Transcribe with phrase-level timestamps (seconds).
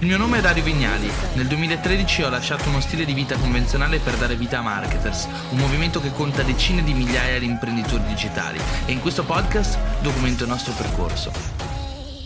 [0.00, 1.10] Il mio nome è Dario Vignali.
[1.36, 5.56] Nel 2013 ho lasciato uno stile di vita convenzionale per dare vita a Marketers, un
[5.56, 10.50] movimento che conta decine di migliaia di imprenditori digitali e in questo podcast documento il
[10.50, 11.32] nostro percorso.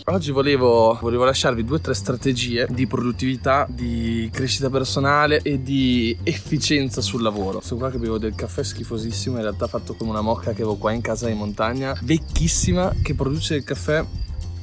[0.03, 6.17] Oggi volevo, volevo, lasciarvi due o tre strategie di produttività, di crescita personale e di
[6.23, 7.61] efficienza sul lavoro.
[7.61, 10.75] Sono qua che bevo del caffè schifosissimo, in realtà fatto con una mocca che avevo
[10.75, 14.03] qua in casa in montagna, vecchissima, che produce il caffè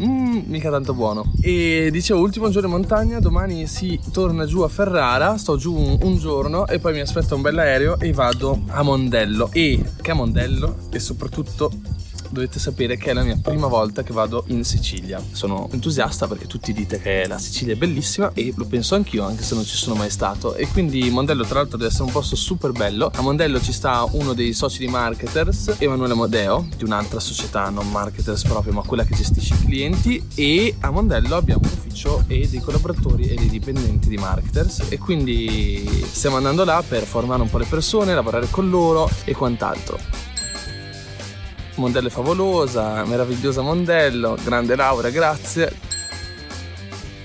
[0.00, 1.32] Mmm, mica tanto buono.
[1.40, 5.98] E dicevo, ultimo giorno in montagna, domani si torna giù a Ferrara, sto giù un,
[6.02, 9.50] un, giorno e poi mi aspetta un bel aereo e vado a Mondello.
[9.52, 11.70] E che a Mondello e soprattutto
[12.30, 15.22] dovete sapere che è la mia prima volta che vado in Sicilia.
[15.32, 19.42] Sono entusiasta perché tutti dite che la Sicilia è bellissima e lo penso anch'io, anche
[19.42, 20.54] se non ci sono mai stato.
[20.54, 23.10] E quindi Mondello, tra l'altro, deve essere un posto super bello.
[23.14, 27.90] A Mondello ci sta uno dei soci di Marketers, Emanuele Modeo, di un'altra società, non
[27.90, 30.26] Marketers proprio, ma quella che gestisce i clienti.
[30.34, 34.86] E a Mondello abbiamo un ufficio e dei collaboratori e dei dipendenti di Marketers.
[34.88, 39.34] E quindi stiamo andando là per formare un po' le persone, lavorare con loro e
[39.34, 40.27] quant'altro.
[41.78, 45.97] Mondello è favolosa, meravigliosa Mondello, grande Laura, grazie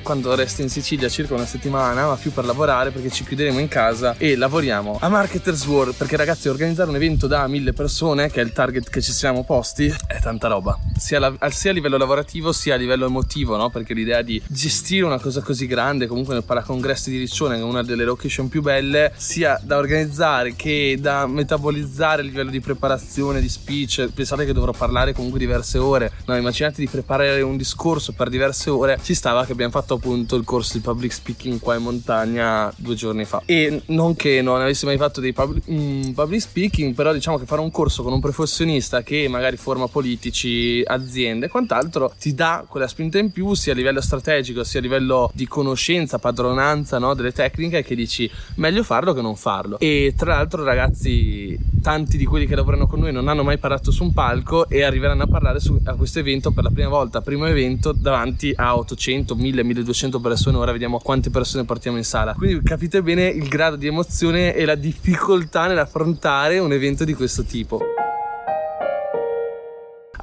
[0.03, 3.67] quando resto in Sicilia circa una settimana, ma più per lavorare perché ci chiuderemo in
[3.67, 8.41] casa e lavoriamo a Marketers World perché ragazzi organizzare un evento da mille persone, che
[8.41, 11.97] è il target che ci siamo posti, è tanta roba, sia, la, sia a livello
[11.97, 13.69] lavorativo sia a livello emotivo, no?
[13.69, 17.65] Perché l'idea di gestire una cosa così grande, comunque nel Paracongressi di Riccione, che è
[17.65, 23.39] una delle location più belle, sia da organizzare che da metabolizzare a livello di preparazione,
[23.39, 26.35] di speech, pensate che dovrò parlare comunque diverse ore, no?
[26.35, 30.35] Immaginate di preparare un discorso per diverse ore, ci stava che abbiamo fatto fatto appunto
[30.35, 33.41] il corso di public speaking qua in montagna due giorni fa.
[33.45, 37.45] E non che non avessi mai fatto dei public, mm, public speaking, però diciamo che
[37.45, 42.65] fare un corso con un professionista che magari forma politici, aziende e quant'altro ti dà
[42.67, 47.13] quella spinta in più sia a livello strategico sia a livello di conoscenza, padronanza no,
[47.13, 49.79] delle tecniche che dici meglio farlo che non farlo.
[49.79, 53.91] E tra l'altro ragazzi, tanti di quelli che lavorano con noi non hanno mai parlato
[53.91, 57.21] su un palco e arriveranno a parlare su, a questo evento per la prima volta,
[57.21, 62.03] primo evento davanti a 800, 1000, 1200 200 persone, ora vediamo quante persone portiamo in
[62.03, 62.33] sala.
[62.33, 67.43] Quindi capite bene il grado di emozione e la difficoltà nell'affrontare un evento di questo
[67.43, 67.79] tipo.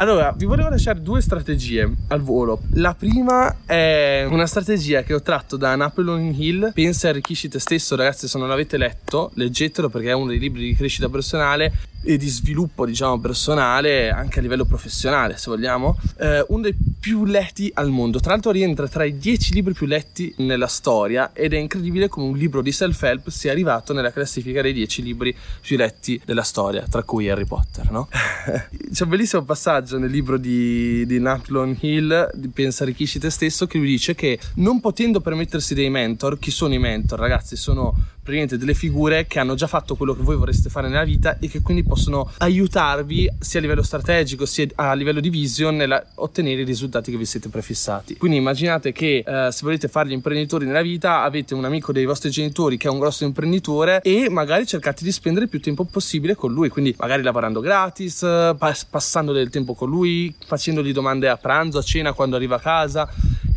[0.00, 2.62] Allora, vi volevo lasciare due strategie al volo.
[2.72, 7.58] La prima è una strategia che ho tratto da Napoleon Hill, Pensa e arricchisci te
[7.58, 11.70] stesso, ragazzi, se non l'avete letto, leggetelo perché è uno dei libri di crescita personale
[12.02, 15.98] e di sviluppo, diciamo, personale, anche a livello professionale, se vogliamo.
[16.18, 18.20] Eh, uno dei più letti al mondo.
[18.20, 22.26] Tra l'altro rientra tra i dieci libri più letti nella storia ed è incredibile come
[22.26, 26.86] un libro di self-help sia arrivato nella classifica dei dieci libri più letti della storia,
[26.88, 28.08] tra cui Harry Potter, no?
[28.92, 33.66] C'è un bellissimo passaggio nel libro di, di Napoleon Hill, di Pensa arricchisci te stesso,
[33.66, 37.18] che lui dice che non potendo permettersi dei mentor, chi sono i mentor?
[37.18, 41.04] Ragazzi, sono praticamente delle figure che hanno già fatto quello che voi vorreste fare nella
[41.04, 45.76] vita e che quindi possono aiutarvi sia a livello strategico sia a livello di vision
[45.76, 48.16] nell'ottenere i risultati che vi siete prefissati.
[48.16, 52.04] Quindi immaginate che eh, se volete fare gli imprenditori nella vita avete un amico dei
[52.04, 56.34] vostri genitori che è un grosso imprenditore e magari cercate di spendere più tempo possibile
[56.34, 61.36] con lui, quindi magari lavorando gratis, pass- passando del tempo con lui, facendogli domande a
[61.36, 63.08] pranzo, a cena, quando arriva a casa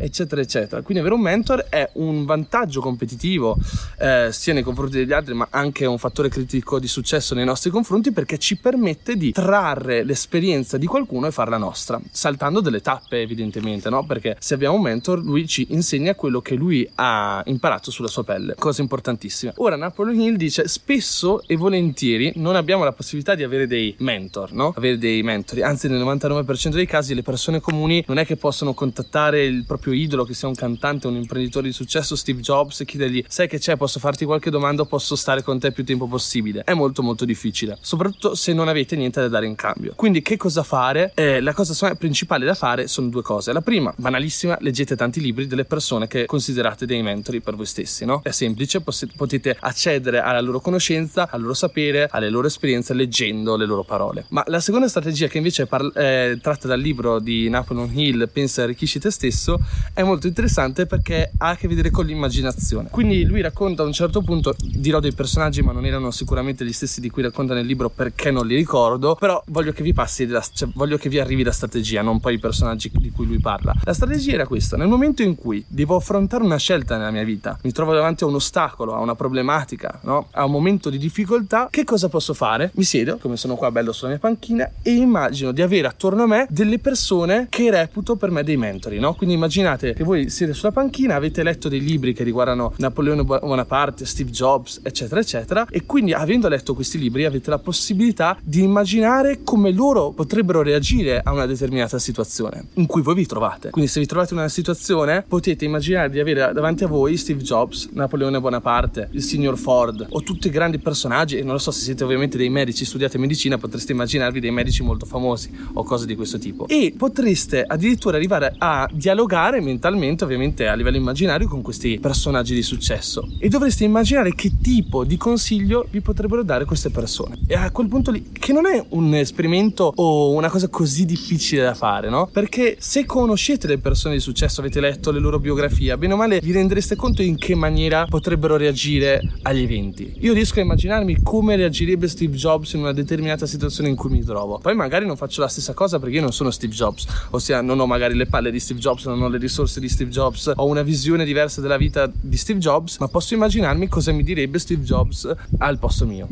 [0.04, 3.56] eccetera eccetera quindi avere un mentor è un vantaggio competitivo
[3.98, 7.70] eh, sia nei confronti degli altri ma anche un fattore critico di successo nei nostri
[7.70, 13.22] confronti perché ci permette di trarre l'esperienza di qualcuno e farla nostra saltando delle tappe
[13.22, 14.04] evidentemente no?
[14.04, 18.24] perché se abbiamo un mentor lui ci insegna quello che lui ha imparato sulla sua
[18.24, 23.42] pelle cosa importantissima ora Napoleon Hill dice spesso e volentieri non abbiamo la possibilità di
[23.42, 24.74] avere dei mentor no?
[24.76, 28.74] avere dei mentori anzi nel 99% dei casi le persone comuni non è che possono
[28.74, 32.84] contattare il proprio idolo che sia un cantante un imprenditore di successo Steve Jobs e
[32.84, 33.76] chiedergli sai che c'è?
[33.76, 34.84] Posso farti qualche domanda?
[34.84, 36.62] Posso stare con te più tempo possibile?
[36.64, 39.92] È molto molto difficile soprattutto se non avete niente da dare in cambio.
[39.94, 41.12] Quindi che cosa fare?
[41.14, 43.52] Eh, la cosa principale da fare sono due cose.
[43.52, 48.04] La prima banalissima leggete tanti libri delle persone che considerate dei mentori per voi stessi
[48.04, 48.20] no?
[48.22, 48.82] è semplice
[49.16, 54.26] potete accedere alla loro conoscenza al loro sapere alle loro esperienze leggendo le loro parole.
[54.28, 58.28] Ma la seconda strategia che invece è par- eh, tratta dal libro di Napoleon Hill
[58.32, 59.58] pensa e arricchisci te stesso
[59.92, 62.88] è molto interessante perché ha a che vedere con l'immaginazione.
[62.90, 66.72] Quindi lui racconta a un certo punto, dirò dei personaggi, ma non erano sicuramente gli
[66.72, 70.26] stessi di cui racconta nel libro perché non li ricordo, però voglio che vi passi,
[70.26, 73.38] la, cioè, voglio che vi arrivi la strategia, non poi i personaggi di cui lui
[73.38, 73.74] parla.
[73.84, 77.58] La strategia era questa: nel momento in cui devo affrontare una scelta nella mia vita,
[77.62, 80.28] mi trovo davanti a un ostacolo, a una problematica, no?
[80.32, 82.70] a un momento di difficoltà, che cosa posso fare?
[82.74, 86.26] Mi siedo, come sono qua bello sulla mia panchina, e immagino di avere attorno a
[86.26, 89.14] me delle persone che reputo per me dei mentori, no?
[89.14, 93.24] Quindi immagino immaginate che voi siete sulla panchina, avete letto dei libri che riguardano Napoleone
[93.24, 98.62] Bonaparte, Steve Jobs, eccetera, eccetera, e quindi avendo letto questi libri avete la possibilità di
[98.62, 103.70] immaginare come loro potrebbero reagire a una determinata situazione in cui voi vi trovate.
[103.70, 107.42] Quindi se vi trovate in una situazione potete immaginare di avere davanti a voi Steve
[107.42, 111.70] Jobs, Napoleone Bonaparte, il signor Ford o tutti i grandi personaggi, e non lo so
[111.70, 116.06] se siete ovviamente dei medici, studiate medicina, potreste immaginarvi dei medici molto famosi o cose
[116.06, 116.66] di questo tipo.
[116.68, 122.62] E potreste addirittura arrivare a dialogare mentalmente, ovviamente a livello immaginario, con questi personaggi di
[122.62, 123.28] successo.
[123.38, 127.38] E dovreste immaginare che tipo di consiglio vi potrebbero dare queste persone.
[127.46, 131.62] E a quel punto lì, che non è un esperimento o una cosa così difficile
[131.62, 132.28] da fare, no?
[132.32, 136.40] Perché se conoscete le persone di successo, avete letto le loro biografie, bene o male
[136.40, 140.14] vi rendereste conto in che maniera potrebbero reagire agli eventi.
[140.20, 144.24] Io riesco a immaginarmi come reagirebbe Steve Jobs in una determinata situazione in cui mi
[144.24, 144.58] trovo.
[144.58, 147.78] Poi magari non faccio la stessa cosa perché io non sono Steve Jobs, ossia non
[147.80, 150.66] ho magari le palle di Steve Jobs, non ho le risorse di Steve Jobs, ho
[150.66, 154.82] una visione diversa della vita di Steve Jobs, ma posso immaginarmi cosa mi direbbe Steve
[154.82, 156.28] Jobs al posto mio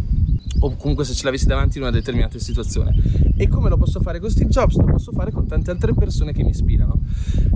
[0.62, 2.94] o comunque se ce l'avessi davanti in una determinata situazione.
[3.36, 4.76] E come lo posso fare con Steve Jobs?
[4.76, 6.98] Lo posso fare con tante altre persone che mi ispirano.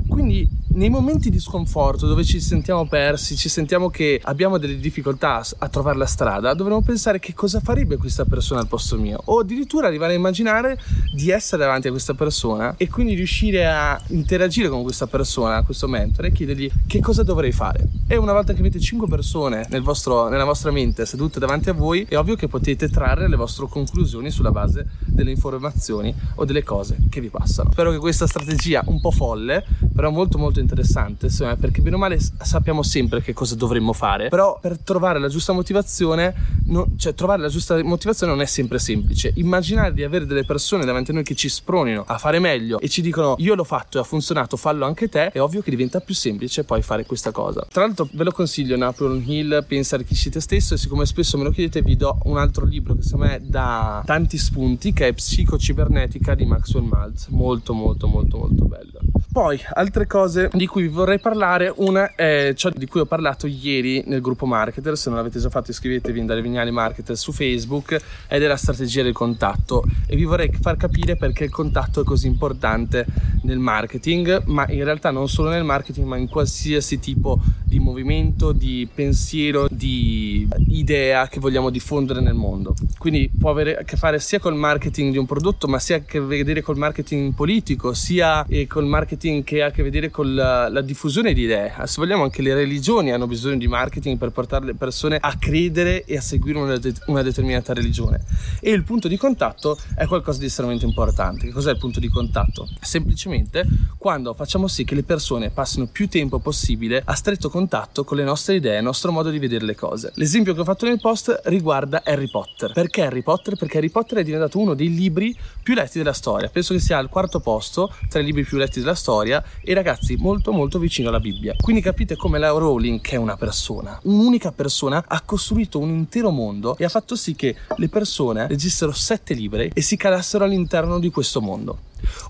[0.08, 5.43] Quindi nei momenti di sconforto dove ci sentiamo persi, ci sentiamo che abbiamo delle difficoltà
[5.58, 9.41] a trovare la strada, dovremmo pensare che cosa farebbe questa persona al posto mio o
[9.41, 10.79] addirittura arrivare a immaginare
[11.14, 15.87] di essere davanti a questa persona e quindi riuscire a interagire con questa persona, questo
[15.87, 17.88] mentore e chiedergli che cosa dovrei fare.
[18.06, 21.73] E una volta che avete 5 persone nel vostro, nella vostra mente sedute davanti a
[21.73, 26.62] voi, è ovvio che potete trarre le vostre conclusioni sulla base delle informazioni o delle
[26.62, 27.70] cose che vi passano.
[27.70, 29.66] Spero che questa strategia un po' folle,
[29.96, 31.28] però molto molto interessante,
[31.58, 35.54] perché bene o male sappiamo sempre che cosa dovremmo fare, però per trovare la giusta
[35.54, 36.34] motivazione,
[36.66, 39.32] no, cioè trovare la giusta motivazione non è sempre semplice.
[39.37, 42.88] Immaginare di avere delle persone davanti a noi che ci spronino a fare meglio e
[42.90, 46.00] ci dicono io l'ho fatto e ha funzionato, fallo anche te, è ovvio che diventa
[46.00, 47.66] più semplice poi fare questa cosa.
[47.69, 51.44] Tra l'altro ve lo consiglio Napoleon Hill, pensa arricchisci te stesso e siccome spesso me
[51.44, 55.12] lo chiedete vi do un altro libro che secondo me dà tanti spunti che è
[55.14, 58.98] Psicocibernetica di Maxwell Maltz molto molto molto molto bello
[59.36, 61.70] poi altre cose di cui vi vorrei parlare.
[61.76, 64.96] Una è ciò di cui ho parlato ieri nel gruppo marketer.
[64.96, 68.56] Se non l'avete già fatto iscrivetevi in Dalle Vignali Marketer su Facebook ed è la
[68.56, 69.84] strategia del contatto.
[70.06, 73.04] E vi vorrei far capire perché il contatto è così importante
[73.42, 78.52] nel marketing ma in realtà non solo nel marketing ma in qualsiasi tipo di movimento
[78.52, 82.74] di pensiero di idea che vogliamo diffondere nel mondo.
[82.96, 86.00] Quindi può avere a che fare sia col marketing di un prodotto, ma sia a
[86.00, 90.34] che vedere col marketing politico, sia eh, col marketing che ha a che vedere con
[90.34, 91.73] la, la diffusione di idee.
[91.76, 95.37] Ah, se vogliamo, anche le religioni hanno bisogno di marketing per portare le persone a
[95.38, 98.25] credere e a seguire una, de- una determinata religione.
[98.61, 101.46] E il punto di contatto è qualcosa di estremamente importante.
[101.46, 102.69] Che cos'è il punto di contatto?
[102.81, 103.67] Semplicemente
[103.99, 108.25] quando facciamo sì che le persone passino più tempo possibile a stretto contatto con le
[108.25, 110.12] nostre idee, il nostro modo di vedere le cose.
[110.14, 112.25] L'esempio che ho fatto nel post riguarda Harry.
[112.26, 112.72] Potter.
[112.72, 113.56] Perché Harry Potter?
[113.56, 116.49] Perché Harry Potter è diventato uno dei libri più letti della storia.
[116.49, 120.16] Penso che sia al quarto posto tra i libri più letti della storia e ragazzi
[120.16, 121.54] molto molto vicino alla Bibbia.
[121.60, 126.30] Quindi capite come la Rowling, che è una persona, un'unica persona, ha costruito un intero
[126.30, 130.98] mondo e ha fatto sì che le persone leggessero sette libri e si calassero all'interno
[130.98, 131.78] di questo mondo.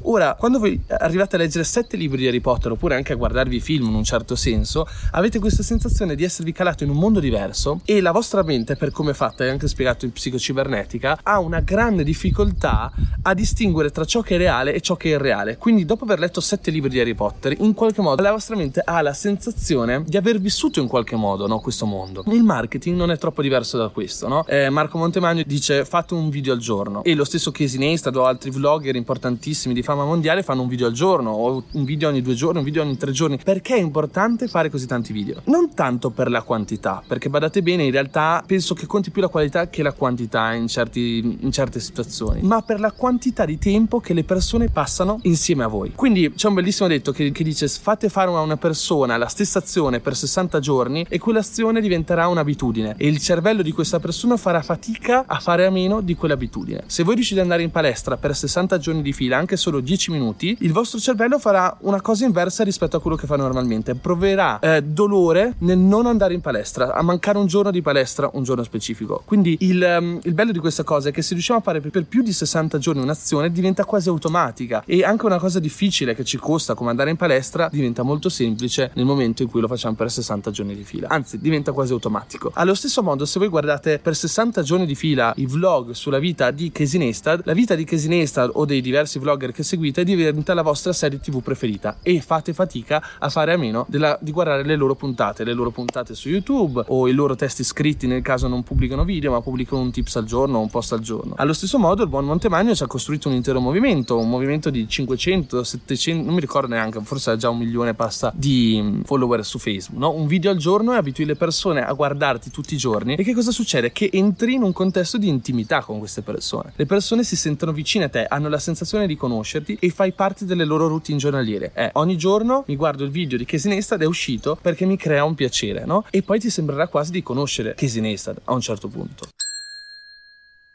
[0.03, 3.61] Ora, quando voi arrivate a leggere sette libri di Harry Potter oppure anche a guardarvi
[3.61, 7.81] film in un certo senso, avete questa sensazione di esservi calato in un mondo diverso
[7.85, 11.61] e la vostra mente, per come è fatta e anche spiegato in psicocibernetica, ha una
[11.61, 12.93] grande difficoltà
[13.23, 15.57] a distinguere tra ciò che è reale e ciò che è irreale.
[15.57, 18.81] Quindi, dopo aver letto sette libri di Harry Potter, in qualche modo la vostra mente
[18.85, 22.25] ha la sensazione di aver vissuto in qualche modo no, questo mondo.
[22.27, 24.47] Il marketing non è troppo diverso da questo, no?
[24.47, 28.25] Eh, Marco Montemagno dice fate un video al giorno e lo stesso Casey Neistat o
[28.25, 32.09] altri vlogger importantissimi grandissimi di fama mondiale fanno un video al giorno o un video
[32.09, 33.39] ogni due giorni, un video ogni tre giorni.
[33.43, 35.43] Perché è importante fare così tanti video?
[35.45, 39.29] Non tanto per la quantità, perché badate bene, in realtà penso che conti più la
[39.29, 44.01] qualità che la quantità in, certi, in certe situazioni, ma per la quantità di tempo
[44.01, 45.93] che le persone passano insieme a voi.
[45.95, 49.59] Quindi c'è un bellissimo detto che, che dice fate fare a una persona la stessa
[49.59, 54.63] azione per 60 giorni e quell'azione diventerà un'abitudine e il cervello di questa persona farà
[54.63, 56.85] fatica a fare a meno di quell'abitudine.
[56.87, 60.11] Se voi riuscite ad andare in palestra per 60 giorni di fila, anche solo 10
[60.11, 63.95] minuti, il vostro cervello farà una cosa inversa rispetto a quello che fa normalmente.
[63.95, 68.43] Proverà eh, dolore nel non andare in palestra, a mancare un giorno di palestra, un
[68.43, 69.23] giorno specifico.
[69.25, 72.05] Quindi il, um, il bello di questa cosa è che se riusciamo a fare per,
[72.05, 76.37] più di 60 giorni un'azione diventa quasi automatica e anche una cosa difficile che ci
[76.39, 80.11] costa come andare in palestra diventa molto semplice nel momento in cui lo facciamo per
[80.11, 81.09] 60 giorni di fila.
[81.09, 82.51] Anzi, diventa quasi automatico.
[82.55, 86.51] Allo stesso modo, se voi guardate per 60 giorni di fila i vlog sulla vita
[86.51, 90.05] di Casey Neistat, la vita di Casey Neistat o dei diversi vlogger blogger che seguite
[90.05, 94.31] diventa la vostra serie tv preferita e fate fatica a fare a meno della, di
[94.31, 98.23] guardare le loro puntate, le loro puntate su YouTube o i loro testi scritti nel
[98.23, 101.35] caso non pubblicano video ma pubblicano un tips al giorno o un post al giorno.
[101.37, 104.89] Allo stesso modo il buon Montemagno ci ha costruito un intero movimento, un movimento di
[104.89, 109.45] 500, 700, non mi ricordo neanche, forse ha già un milione passa di mm, follower
[109.45, 110.11] su Facebook, no?
[110.11, 113.35] Un video al giorno e abitui le persone a guardarti tutti i giorni e che
[113.35, 113.93] cosa succede?
[113.93, 116.73] Che entri in un contesto di intimità con queste persone.
[116.75, 120.45] Le persone si sentono vicine a te, hanno la sensazione di conoscerti e fai parte
[120.45, 121.73] delle loro routine giornaliere.
[121.75, 125.25] Eh, ogni giorno mi guardo il video di Casey Neistat è uscito perché mi crea
[125.25, 126.05] un piacere, no?
[126.11, 129.29] E poi ti sembrerà quasi di conoscere Casey Neistat a un certo punto.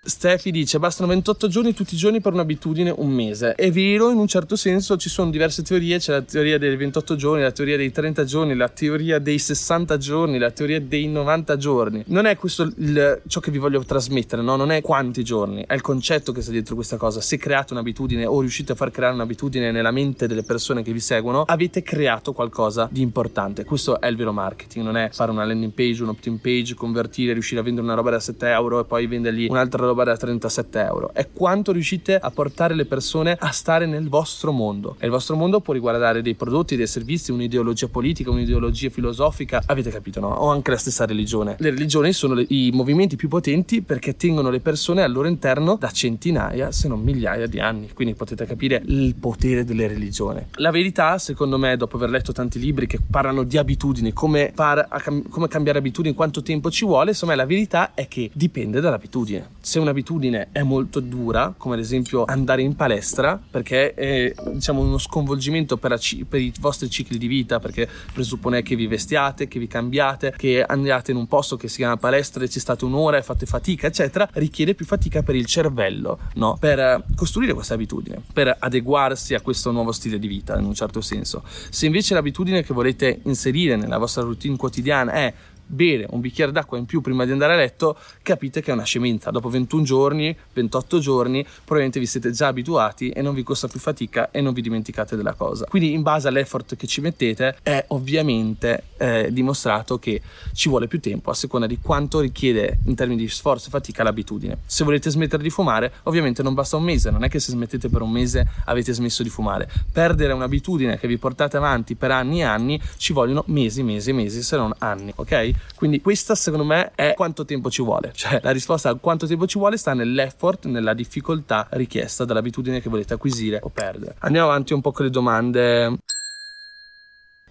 [0.04, 3.54] Steffi dice bastano 28 giorni tutti i giorni per un'abitudine un mese.
[3.54, 7.16] È vero, in un certo senso ci sono diverse teorie, c'è la teoria dei 28
[7.16, 11.56] giorni, la teoria dei 30 giorni, la teoria dei 60 giorni, la teoria dei 90
[11.56, 12.04] giorni.
[12.08, 14.56] Non è questo il, ciò che vi voglio trasmettere, no?
[14.56, 17.22] non è quanti giorni, è il concetto che sta dietro questa cosa.
[17.22, 21.00] Se create un'abitudine o riuscite a far creare un'abitudine nella mente delle persone che vi
[21.00, 23.66] seguono, avete creato qualcosa di importante.
[23.66, 27.34] Questo è il vero marketing, non è fare una landing page, un opt-in page, convertire,
[27.34, 30.18] riuscire a vendere una roba da 7 euro e poi vendergli un'altra roba roba da
[30.18, 34.96] 37 euro, è quanto riuscite a portare le persone a stare nel vostro mondo.
[35.00, 39.90] E il vostro mondo può riguardare dei prodotti, dei servizi, un'ideologia politica, un'ideologia filosofica, avete
[39.90, 40.30] capito, no?
[40.30, 41.56] O anche la stessa religione.
[41.60, 45.76] Le religioni sono le, i movimenti più potenti perché tengono le persone al loro interno
[45.76, 47.92] da centinaia, se non migliaia di anni.
[47.94, 50.46] Quindi potete capire il potere delle religioni.
[50.56, 54.88] La verità, secondo me, dopo aver letto tanti libri che parlano di abitudini, come, far,
[55.30, 59.50] come cambiare abitudini, quanto tempo ci vuole, insomma, la verità è che dipende dall'abitudine.
[59.60, 64.98] Se un'abitudine è molto dura, come ad esempio andare in palestra, perché è diciamo uno
[64.98, 69.68] sconvolgimento per, per, i vostri cicli di vita, perché presuppone che vi vestiate, che vi
[69.68, 73.24] cambiate, che andiate in un posto che si chiama palestra e ci state un'ora e
[73.24, 76.58] fate fatica, eccetera, richiede più fatica per il cervello, no?
[76.60, 81.02] Per costruire questa abitudine, per adeguarsi a questo nuovo stile di vita, in un certo
[81.02, 81.44] senso.
[81.70, 85.34] Se invece l'abitudine che volete inserire nella vostra routine quotidiana è
[85.72, 88.84] bere un bicchiere d'acqua in più prima di andare a letto, capite che è una
[88.84, 89.32] scemenza.
[89.32, 93.80] Dopo 21 giorni, 28 giorni, probabilmente vi siete già abituati e non vi costa più
[93.80, 95.66] fatica e non vi dimenticate della cosa.
[95.66, 100.22] Quindi, in base all'effort che ci mettete, è ovviamente eh, dimostrato che
[100.54, 104.04] ci vuole più tempo a seconda di quanto richiede in termini di sforzo e fatica
[104.04, 104.60] l'abitudine.
[104.66, 107.90] Se volete smettere di fumare, ovviamente non basta un mese, non è che se smettete
[107.90, 109.70] per un mese avete smesso di fumare.
[109.92, 114.42] Perdere un'abitudine che vi portate avanti per anni e anni ci vogliono mesi, mesi, mesi,
[114.42, 115.52] se non anni, ok?
[115.76, 118.12] Quindi questa secondo me è quanto tempo ci vuole.
[118.14, 122.90] Cioè la risposta a quanto tempo ci vuole sta nell'effort, nella difficoltà richiesta dall'abitudine che
[122.90, 124.16] volete acquisire o perdere.
[124.20, 125.98] Andiamo avanti un po' con le domande.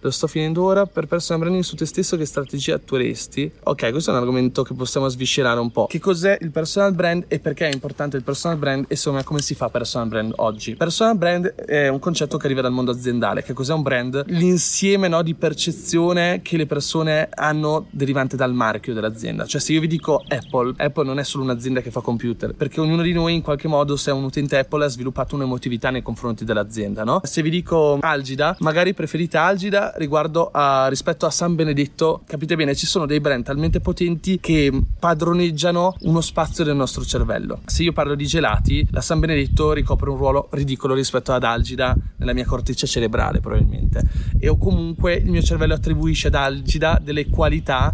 [0.03, 0.87] Lo sto finendo ora.
[0.87, 3.51] Per personal branding su te stesso, che strategia attueresti?
[3.63, 5.85] Ok, questo è un argomento che possiamo sviscerare un po'.
[5.85, 8.85] Che cos'è il personal brand e perché è importante il personal brand?
[8.85, 10.75] E insomma, come si fa personal brand oggi?
[10.75, 13.43] Personal brand è un concetto che arriva dal mondo aziendale.
[13.43, 14.23] Che cos'è un brand?
[14.27, 19.45] L'insieme no, di percezione che le persone hanno derivante dal marchio dell'azienda.
[19.45, 22.81] Cioè, se io vi dico Apple, Apple non è solo un'azienda che fa computer, perché
[22.81, 26.01] ognuno di noi, in qualche modo, se è un utente Apple, ha sviluppato un'emotività nei
[26.01, 27.21] confronti dell'azienda, no?
[27.23, 32.75] Se vi dico Algida, magari preferite Algida riguardo a, rispetto a San Benedetto, capite bene,
[32.75, 37.61] ci sono dei brand talmente potenti che padroneggiano uno spazio del nostro cervello.
[37.65, 41.95] Se io parlo di gelati, la San Benedetto ricopre un ruolo ridicolo rispetto ad Algida
[42.17, 44.03] nella mia corteccia cerebrale, probabilmente.
[44.39, 47.91] E o comunque il mio cervello attribuisce ad Algida delle qualità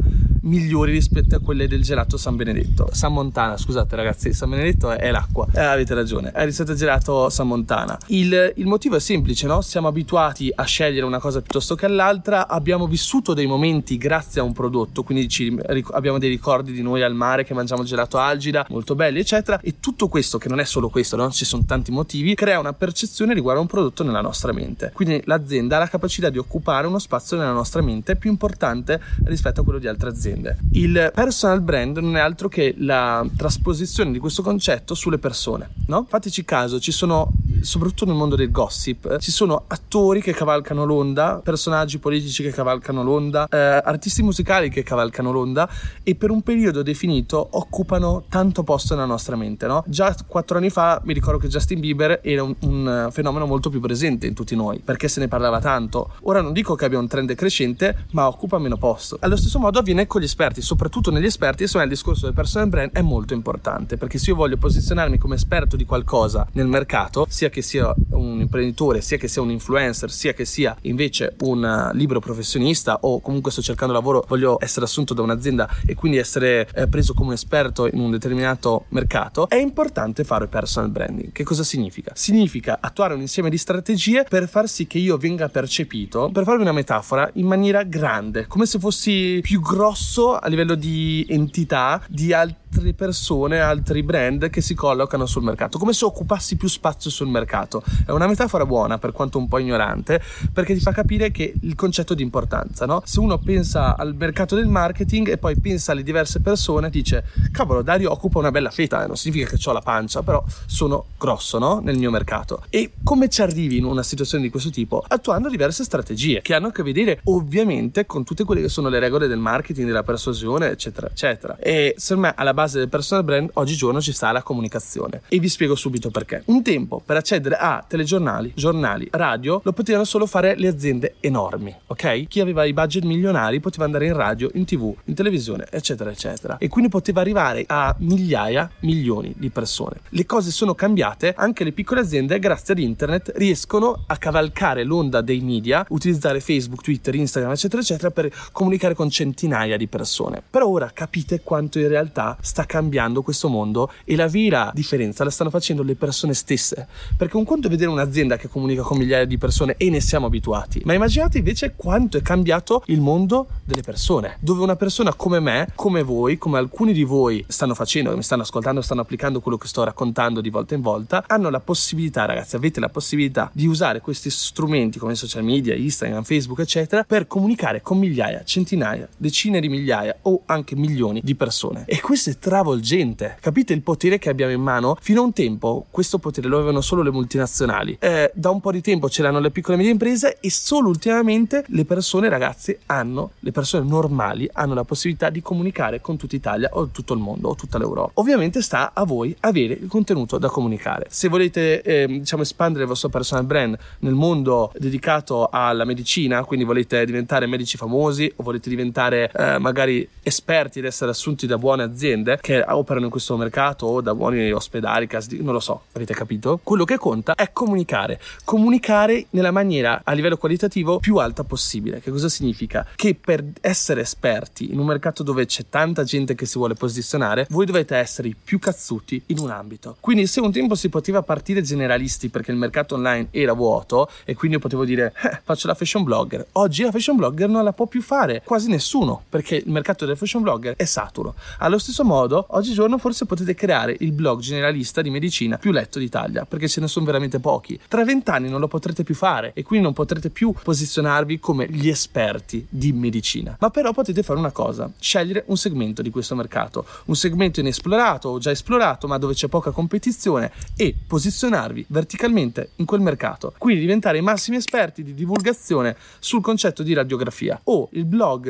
[0.47, 2.89] migliori rispetto a quelle del gelato San Benedetto.
[2.91, 5.47] San Montana, scusate ragazzi, San Benedetto è, l'acqua.
[5.53, 7.97] Eh, avete ragione, è rispetto al gelato San Montana.
[8.07, 9.61] Il, il, motivo è semplice, no?
[9.61, 14.43] Siamo abituati a scegliere una cosa piuttosto che all'altra, abbiamo vissuto dei momenti grazie a
[14.43, 15.55] un prodotto, quindi ci,
[15.91, 19.59] abbiamo dei ricordi di noi al mare che mangiamo gelato algida, molto belli, eccetera.
[19.61, 21.29] E tutto questo, che non è solo questo, no?
[21.29, 24.91] Ci sono tanti motivi, crea una percezione riguardo a un prodotto nella nostra mente.
[24.93, 29.61] Quindi l'azienda ha la capacità di occupare uno spazio nella nostra mente più importante rispetto
[29.61, 30.57] a quello di altre aziende aziende.
[30.71, 36.05] Il personal brand non è altro che la trasposizione di questo concetto sulle persone, no?
[36.07, 41.41] Fateci caso, ci sono, soprattutto nel mondo del gossip, ci sono attori che cavalcano l'onda,
[41.43, 45.69] personaggi politici che cavalcano l'onda, eh, artisti musicali che cavalcano l'onda
[46.03, 49.83] e per un periodo definito occupano tanto posto nella nostra mente, no?
[49.87, 53.79] Già quattro anni fa mi ricordo che Justin Bieber era un, un fenomeno molto più
[53.79, 56.11] presente in tutti noi, perché se ne parlava tanto.
[56.23, 59.17] Ora non dico che abbia un trend crescente, ma occupa meno posto.
[59.21, 62.69] Allo stesso modo avviene con gli esperti, soprattutto negli esperti, insomma il discorso del personal
[62.69, 67.25] brand è molto importante, perché se io voglio posizionarmi come esperto di qualcosa nel mercato,
[67.27, 71.35] sia sia che sia un imprenditore, sia che sia un influencer, sia che sia invece
[71.41, 75.95] un eh, libero professionista o comunque sto cercando lavoro, voglio essere assunto da un'azienda e
[75.95, 80.89] quindi essere eh, preso come un esperto in un determinato mercato, è importante fare personal
[80.89, 81.31] branding.
[81.31, 82.11] Che cosa significa?
[82.15, 86.61] Significa attuare un insieme di strategie per far sì che io venga percepito, per farvi
[86.61, 92.33] una metafora, in maniera grande, come se fossi più grosso a livello di entità di
[92.33, 97.27] altre persone, altri brand che si collocano sul mercato, come se occupassi più spazio sul
[97.27, 97.83] mercato.
[98.05, 100.21] È una metafora buona, per quanto un po' ignorante,
[100.51, 103.01] perché ti fa capire che il concetto di importanza, no?
[103.05, 107.81] Se uno pensa al mercato del marketing e poi pensa alle diverse persone, dice, cavolo,
[107.81, 109.07] Dario occupa una bella feta, eh?
[109.07, 111.79] non significa che ho la pancia, però sono grosso, no?
[111.83, 112.63] Nel mio mercato.
[112.69, 115.03] E come ci arrivi in una situazione di questo tipo?
[115.07, 118.99] Attuando diverse strategie che hanno a che vedere ovviamente con tutte quelle che sono le
[118.99, 121.57] regole del marketing, della persuasione, eccetera, eccetera.
[121.59, 125.21] E secondo me alla base del personal brand oggigiorno ci sta la comunicazione.
[125.27, 126.43] E vi spiego subito perché.
[126.45, 131.75] Un tempo per accedere a telegiornali, giornali, radio lo potevano solo fare le aziende enormi,
[131.87, 132.27] ok?
[132.27, 136.57] Chi aveva i budget milionari poteva andare in radio, in tv, in televisione, eccetera, eccetera.
[136.57, 140.01] E quindi poteva arrivare a migliaia, milioni di persone.
[140.09, 145.21] Le cose sono cambiate, anche le piccole aziende grazie ad internet riescono a cavalcare l'onda
[145.21, 150.41] dei media, utilizzare Facebook, Twitter, Instagram, eccetera, eccetera per comunicare con centinaia di persone.
[150.49, 155.29] Però ora capite quanto in realtà sta cambiando questo mondo e la vera differenza la
[155.29, 156.87] stanno facendo le persone stesse.
[157.15, 160.27] Perché un conto è vedere un'azienda che comunica con migliaia di persone e ne siamo
[160.27, 165.39] abituati, ma immaginate invece quanto è cambiato il mondo delle persone, dove una persona come
[165.39, 169.57] me, come voi, come alcuni di voi stanno facendo, mi stanno ascoltando, stanno applicando quello
[169.57, 173.67] che sto raccontando di volta in volta, hanno la possibilità, ragazzi, avete la possibilità di
[173.67, 179.59] usare questi strumenti come social media, Instagram, Facebook, eccetera, per comunicare con migliaia, centinaia, decine
[179.59, 179.76] di migliaia
[180.23, 181.85] o anche milioni di persone.
[181.85, 183.37] E questo è travolgente.
[183.39, 184.97] Capite il potere che abbiamo in mano?
[184.99, 187.97] Fino a un tempo questo potere lo avevano solo le multinazionali.
[187.99, 190.89] Eh, da un po' di tempo ce l'hanno le piccole e medie imprese e solo
[190.89, 196.35] ultimamente le persone, ragazzi, hanno, le persone normali hanno la possibilità di comunicare con tutta
[196.35, 198.11] Italia o tutto il mondo o tutta l'Europa.
[198.15, 201.07] Ovviamente sta a voi avere il contenuto da comunicare.
[201.09, 206.65] Se volete, eh, diciamo, espandere il vostro personal brand nel mondo dedicato alla medicina, quindi
[206.65, 211.83] volete diventare medici famosi o volete diventare eh, magari esperti ed essere assunti da buone
[211.83, 216.13] aziende, che operano in questo mercato o da buoni ospedali, casi, non lo so, avete
[216.13, 216.59] capito?
[216.63, 221.99] Quello che conta è comunicare, comunicare nella maniera a livello qualitativo più alta possibile.
[221.99, 222.87] Che cosa significa?
[222.95, 227.45] Che per essere esperti in un mercato dove c'è tanta gente che si vuole posizionare,
[227.49, 229.97] voi dovete essere i più cazzuti in un ambito.
[229.99, 234.33] Quindi se un tempo si poteva partire generalisti perché il mercato online era vuoto e
[234.35, 237.73] quindi io potevo dire eh, faccio la fashion blogger, oggi la fashion blogger non la
[237.73, 241.35] può più fare quasi nessuno perché il mercato del fashion blogger è saturo.
[241.59, 246.45] Allo stesso modo oggigiorno forse potete creare il blog generalista di medicina più letto d'Italia,
[246.45, 247.79] perché ce ne sono veramente pochi.
[247.87, 251.89] Tra vent'anni non lo potrete più fare e quindi non potrete più posizionarvi come gli
[251.89, 253.57] esperti di medicina.
[253.59, 258.29] Ma però potete fare una cosa, scegliere un segmento di questo mercato, un segmento inesplorato
[258.29, 263.53] o già esplorato, ma dove c'è poca competizione e posizionarvi verticalmente in quel mercato.
[263.57, 268.49] Quindi diventare i massimi esperti di divulgazione sul concetto di radiografia o il blog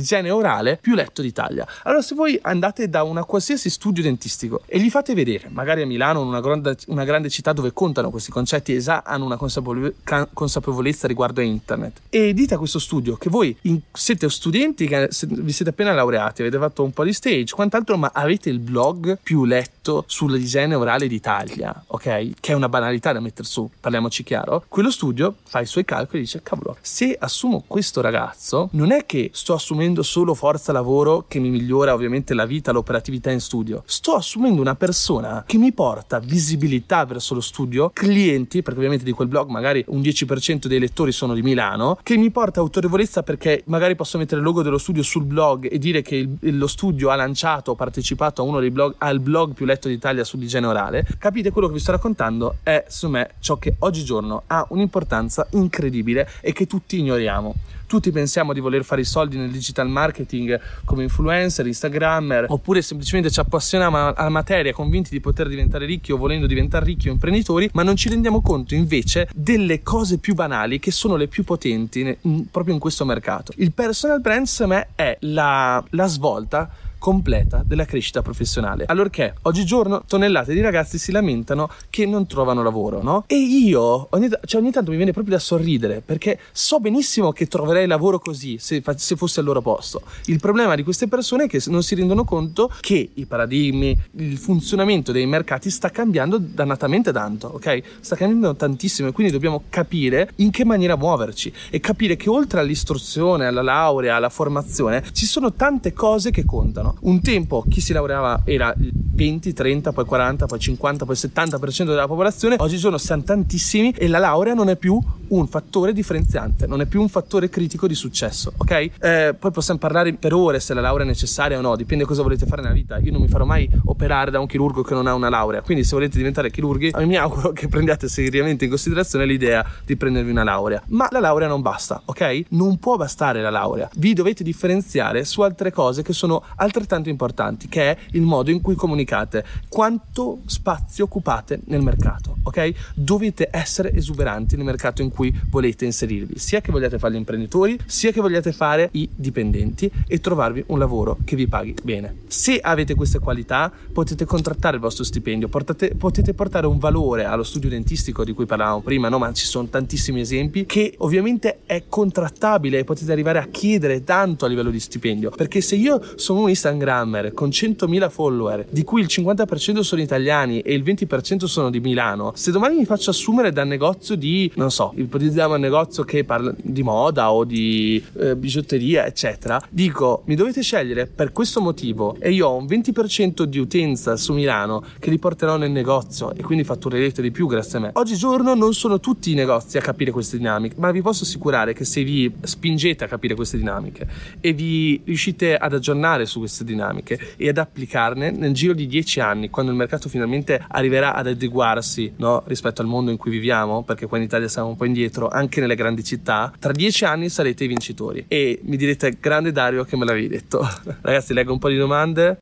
[0.00, 1.66] sull'igiene orale più letto d'Italia.
[1.84, 5.86] Allora se voi andate da una qualsiasi studio dentistico e gli fate vedere, magari a
[5.86, 9.94] Milano, una grande, una grande città dove contano questi concetti e già hanno una consapevole,
[10.32, 15.08] consapevolezza riguardo a internet, e dite a questo studio che voi in, siete studenti, che
[15.26, 19.18] vi siete appena laureati, avete fatto un po' di stage, quant'altro, ma avete il blog
[19.22, 22.30] più letto sull'igiene orale d'Italia, ok?
[22.40, 24.64] Che è una banalità da mettere su, parliamoci chiaro.
[24.68, 29.04] Quello studio fa i suoi calcoli e dice, cavolo, se assumo questo ragazzo, non è
[29.04, 33.82] che sto assumendo solo forza lavoro che mi migliora ovviamente la vita, l'operatività in studio.
[33.86, 39.12] Sto assumendo una persona che mi porta visibilità verso lo studio, clienti, perché ovviamente di
[39.12, 43.62] quel blog magari un 10% dei lettori sono di Milano, che mi porta autorevolezza perché
[43.66, 47.10] magari posso mettere il logo dello studio sul blog e dire che il, lo studio
[47.10, 51.06] ha lanciato, partecipato a uno dei blog, al blog più letto d'Italia sull'igiene orale.
[51.18, 56.28] Capite quello che vi sto raccontando è, secondo me, ciò che oggigiorno ha un'importanza incredibile
[56.40, 57.54] e che tutti ignoriamo.
[57.90, 63.32] Tutti pensiamo di voler fare i soldi nel digital marketing come influencer, instagrammer, oppure semplicemente
[63.32, 67.68] ci appassioniamo alla materia convinti di poter diventare ricchi o volendo diventare ricchi o imprenditori,
[67.72, 72.16] ma non ci rendiamo conto invece delle cose più banali che sono le più potenti
[72.48, 73.52] proprio in questo mercato.
[73.56, 78.84] Il personal brand, secondo me, è la, la svolta completa della crescita professionale.
[78.86, 83.24] Allorché oggigiorno tonnellate di ragazzi si lamentano che non trovano lavoro, no?
[83.26, 87.46] E io ogni, cioè ogni tanto mi viene proprio da sorridere perché so benissimo che
[87.46, 90.02] troverei lavoro così se, se fossi al loro posto.
[90.26, 94.36] Il problema di queste persone è che non si rendono conto che i paradigmi, il
[94.36, 97.82] funzionamento dei mercati sta cambiando dannatamente tanto, ok?
[98.00, 102.60] Sta cambiando tantissimo e quindi dobbiamo capire in che maniera muoverci e capire che oltre
[102.60, 106.89] all'istruzione, alla laurea, alla formazione, ci sono tante cose che contano.
[107.00, 111.84] Un tempo chi si laureava era il 20, 30, poi 40, poi 50, poi 70%
[111.84, 114.98] della popolazione, oggigiorno siamo tantissimi e la laurea non è più
[115.28, 118.90] un fattore differenziante, non è più un fattore critico di successo, ok?
[118.98, 122.22] Eh, poi possiamo parlare per ore se la laurea è necessaria o no, dipende cosa
[122.22, 122.98] volete fare nella vita.
[122.98, 125.84] Io non mi farò mai operare da un chirurgo che non ha una laurea, quindi
[125.84, 130.44] se volete diventare chirurghi, mi auguro che prendiate seriamente in considerazione l'idea di prendervi una
[130.44, 130.82] laurea.
[130.88, 132.44] Ma la laurea non basta, ok?
[132.50, 133.88] Non può bastare la laurea.
[133.96, 136.42] Vi dovete differenziare su altre cose che sono
[136.80, 142.72] altrettanto importanti, che è il modo in cui comunicate, quanto spazio occupate nel mercato, ok?
[142.94, 147.78] Dovete essere esuberanti nel mercato in cui volete inserirvi, sia che vogliate fare gli imprenditori,
[147.86, 152.16] sia che vogliate fare i dipendenti e trovarvi un lavoro che vi paghi bene.
[152.26, 157.42] Se avete queste qualità, potete contrattare il vostro stipendio, portate, potete portare un valore allo
[157.42, 159.18] studio dentistico di cui parlavamo prima, no?
[159.18, 164.44] ma ci sono tantissimi esempi che ovviamente è contrattabile e potete arrivare a chiedere tanto
[164.44, 169.00] a livello di stipendio, perché se io sono un Instagrammer con 100.000 follower, di cui
[169.00, 173.52] il 50% sono italiani e il 20% sono di Milano, se domani mi faccio assumere
[173.52, 178.36] dal negozio di, non so, ipotizziamo un negozio che parla di moda o di eh,
[178.36, 183.58] bigiotteria, eccetera, dico mi dovete scegliere per questo motivo e io ho un 20% di
[183.58, 187.80] utenza su Milano che li porterò nel negozio e quindi fatturerete di più grazie a
[187.80, 187.90] me.
[187.94, 191.84] Oggigiorno non sono tutti i negozi a capire queste dinamiche, ma vi posso assicurare che
[191.84, 194.06] se vi spingete a capire queste dinamiche
[194.40, 199.20] e vi riuscite ad aggiornare su queste dinamiche e ad applicarne nel giro di 10
[199.20, 203.82] anni, quando il mercato finalmente arriverà ad adeguarsi no, rispetto al mondo in cui viviamo,
[203.82, 207.28] perché qua in Italia siamo un po' indietro, anche nelle grandi città, tra 10 anni
[207.28, 208.24] sarete i vincitori.
[208.28, 210.66] E mi direte, grande Dario che me l'avevi detto.
[211.00, 212.38] Ragazzi, leggo un po' di domande.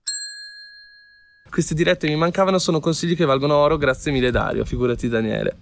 [1.50, 5.58] Queste dirette mi mancavano, sono consigli che valgono oro, grazie mille Dario, figurati Daniele.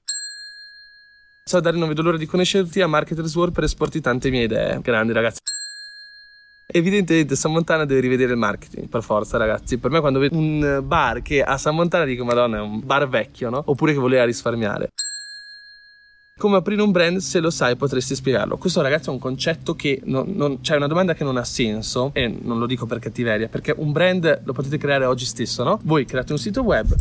[1.44, 4.80] Ciao Dario, non vedo l'ora di conoscerti a Marketers World per esporti tante mie idee.
[4.82, 5.38] Grandi ragazzi.
[6.76, 9.78] Evidentemente San Montana deve rivedere il marketing, per forza ragazzi.
[9.78, 13.08] Per me quando vedo un bar che a San Montana dico madonna è un bar
[13.08, 13.62] vecchio, no?
[13.64, 14.90] Oppure che voleva risparmiare.
[16.36, 18.58] Come aprire un brand, se lo sai, potresti spiegarlo.
[18.58, 21.44] Questo, ragazzi, è un concetto che non, non cioè, è una domanda che non ha
[21.44, 25.64] senso, e non lo dico per cattiveria, perché un brand lo potete creare oggi stesso,
[25.64, 25.80] no?
[25.84, 26.94] Voi create un sito web,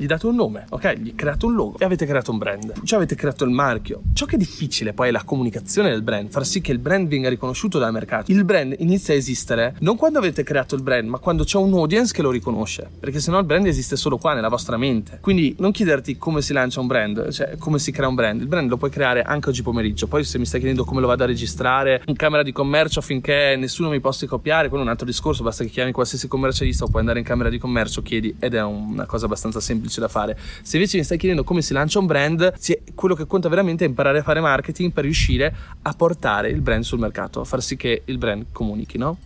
[0.00, 0.94] gli date un nome, ok?
[0.94, 2.72] Gli create un logo e avete creato un brand.
[2.84, 4.00] Cioè avete creato il marchio.
[4.14, 7.06] Ciò che è difficile poi è la comunicazione del brand, far sì che il brand
[7.06, 8.32] venga riconosciuto dal mercato.
[8.32, 11.74] Il brand inizia a esistere non quando avete creato il brand, ma quando c'è un
[11.74, 12.88] audience che lo riconosce.
[12.98, 15.18] Perché sennò il brand esiste solo qua, nella vostra mente.
[15.20, 18.40] Quindi non chiederti come si lancia un brand, cioè come si crea un brand.
[18.40, 20.06] Il brand lo puoi creare anche oggi pomeriggio.
[20.06, 23.54] Poi se mi stai chiedendo come lo vado a registrare in camera di commercio affinché
[23.58, 26.88] nessuno mi possa copiare, quello è un altro discorso, basta che chiami qualsiasi commercialista o
[26.88, 30.38] puoi andare in camera di commercio, chiedi ed è una cosa abbastanza semplice da fare.
[30.62, 32.54] Se invece mi stai chiedendo come si lancia un brand,
[32.94, 36.84] quello che conta veramente è imparare a fare marketing per riuscire a portare il brand
[36.84, 39.18] sul mercato, far sì che il brand comunichi, no?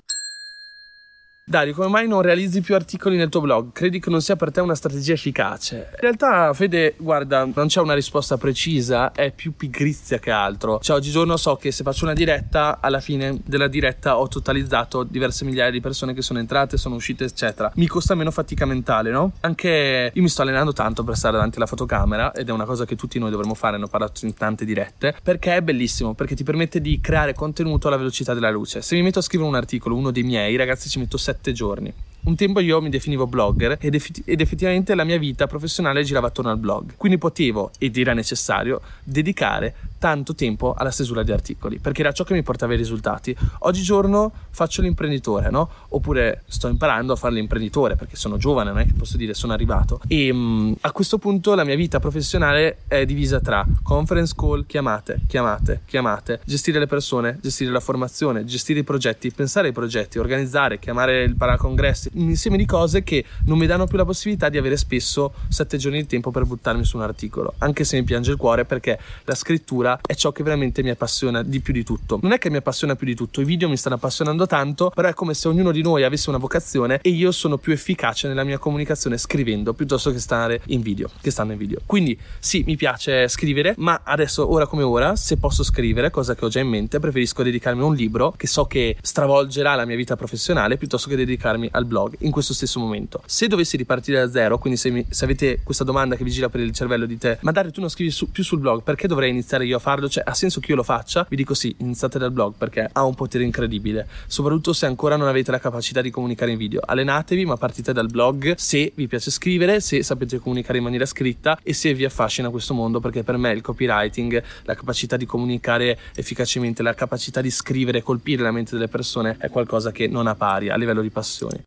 [1.47, 3.71] Dario, come mai non realizzi più articoli nel tuo blog?
[3.73, 5.91] Credi che non sia per te una strategia efficace?
[5.93, 10.79] In realtà, Fede, guarda, non c'è una risposta precisa, è più pigrizia che altro.
[10.81, 15.45] Cioè, oggigiorno so che se faccio una diretta, alla fine della diretta ho totalizzato diverse
[15.45, 17.71] migliaia di persone che sono entrate, sono uscite, eccetera.
[17.75, 19.33] Mi costa meno fatica mentale, no?
[19.41, 22.87] Anche io mi sto allenando tanto per stare davanti alla fotocamera ed è una cosa
[22.87, 26.35] che tutti noi dovremmo fare, ne ho parlato in tante dirette, perché è bellissimo, perché
[26.35, 28.81] ti permette di creare contenuto alla velocità della luce.
[28.81, 31.53] Se mi metto a scrivere un articolo, uno dei miei, ragazzi, ci metto 7 sette
[31.53, 31.93] giorni.
[32.25, 36.29] Un tempo io mi definivo blogger ed, eff- ed, effettivamente la mia vita professionale girava
[36.29, 36.95] attorno al blog.
[36.97, 42.25] Quindi potevo, ed era necessario, dedicare tanto tempo alla stesura di articoli, perché era ciò
[42.25, 43.35] che mi portava i risultati.
[43.61, 45.71] Oggigiorno faccio l'imprenditore, no?
[45.89, 49.55] Oppure sto imparando a fare l'imprenditore, perché sono giovane, non è che posso dire sono
[49.55, 50.03] arrivato.
[50.07, 55.23] E mh, a questo punto la mia vita professionale è divisa tra conference call, chiamate,
[55.27, 60.79] chiamate, chiamate, gestire le persone, gestire la formazione, gestire i progetti, pensare ai progetti, organizzare,
[60.79, 64.59] chiamare il paracongressi, un insieme di cose che non mi danno più la possibilità di
[64.59, 68.33] avere spesso sette giorni di tempo per buttarmi su un articolo, anche se mi piange
[68.33, 72.19] il cuore perché la scrittura è ciò che veramente mi appassiona di più di tutto.
[72.23, 75.09] Non è che mi appassiona più di tutto, i video mi stanno appassionando tanto, però
[75.09, 78.45] è come se ognuno di noi avesse una vocazione e io sono più efficace nella
[78.45, 81.81] mia comunicazione scrivendo piuttosto che stare in video, che stanno in video.
[81.87, 86.45] Quindi sì, mi piace scrivere, ma adesso ora come ora, se posso scrivere, cosa che
[86.45, 89.97] ho già in mente, preferisco dedicarmi a un libro che so che stravolgerà la mia
[89.97, 93.23] vita professionale piuttosto che dedicarmi al blog in questo stesso momento.
[93.27, 96.49] Se dovessi ripartire da zero, quindi se, mi, se avete questa domanda che vi gira
[96.49, 99.07] per il cervello di te, ma Dario tu non scrivi su, più sul blog, perché
[99.07, 100.09] dovrei iniziare io a farlo?
[100.09, 101.27] Cioè ha senso che io lo faccia?
[101.29, 105.29] Vi dico sì, iniziate dal blog perché ha un potere incredibile, soprattutto se ancora non
[105.29, 106.81] avete la capacità di comunicare in video.
[106.83, 111.59] Allenatevi, ma partite dal blog se vi piace scrivere, se sapete comunicare in maniera scritta
[111.63, 115.99] e se vi affascina questo mondo, perché per me il copywriting, la capacità di comunicare
[116.15, 120.27] efficacemente, la capacità di scrivere e colpire la mente delle persone è qualcosa che non
[120.27, 121.63] ha pari a livello di passioni.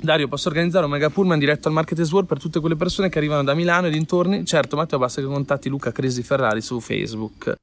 [0.00, 3.18] Dario, posso organizzare un mega pullman diretto al Market World per tutte quelle persone che
[3.18, 4.44] arrivano da Milano e dintorni?
[4.44, 7.56] Certo, Matteo, basta che contatti Luca Cresi Ferrari su Facebook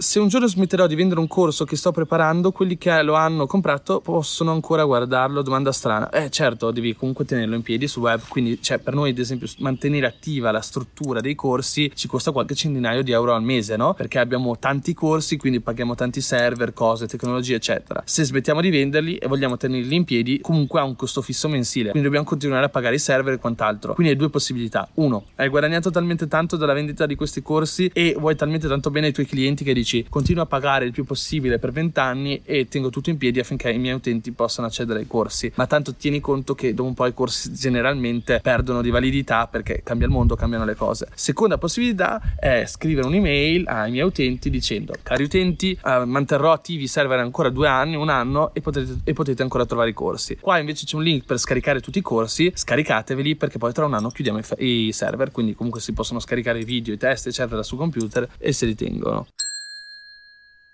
[0.00, 3.46] se un giorno smetterò di vendere un corso che sto preparando, quelli che lo hanno
[3.46, 5.42] comprato possono ancora guardarlo.
[5.42, 6.08] Domanda strana.
[6.08, 8.20] Eh, certo, devi comunque tenerlo in piedi sul web.
[8.26, 12.54] Quindi, cioè, per noi, ad esempio, mantenere attiva la struttura dei corsi ci costa qualche
[12.54, 13.92] centinaio di euro al mese, no?
[13.92, 18.02] Perché abbiamo tanti corsi, quindi paghiamo tanti server, cose, tecnologie, eccetera.
[18.06, 21.90] Se smettiamo di venderli e vogliamo tenerli in piedi, comunque ha un costo fisso mensile.
[21.90, 23.92] Quindi dobbiamo continuare a pagare i server e quant'altro.
[23.92, 24.88] Quindi hai due possibilità.
[24.94, 29.08] Uno, hai guadagnato talmente tanto dalla vendita di questi corsi e vuoi talmente tanto bene
[29.08, 32.40] ai tuoi clienti che dici dici continuo a pagare il più possibile per 20 anni
[32.44, 35.50] e tengo tutto in piedi affinché i miei utenti possano accedere ai corsi.
[35.56, 39.82] Ma tanto tieni conto che dopo un po' i corsi generalmente perdono di validità perché
[39.82, 41.08] cambia il mondo, cambiano le cose.
[41.14, 46.88] Seconda possibilità è scrivere un'email ai miei utenti dicendo cari utenti eh, manterrò attivi i
[46.88, 50.36] server ancora due anni, un anno e potete, e potete ancora trovare i corsi.
[50.36, 53.94] Qua invece c'è un link per scaricare tutti i corsi, scaricateveli perché poi tra un
[53.94, 57.62] anno chiudiamo i, i server, quindi comunque si possono scaricare i video, i test eccetera
[57.62, 59.26] sul computer e se li tengono.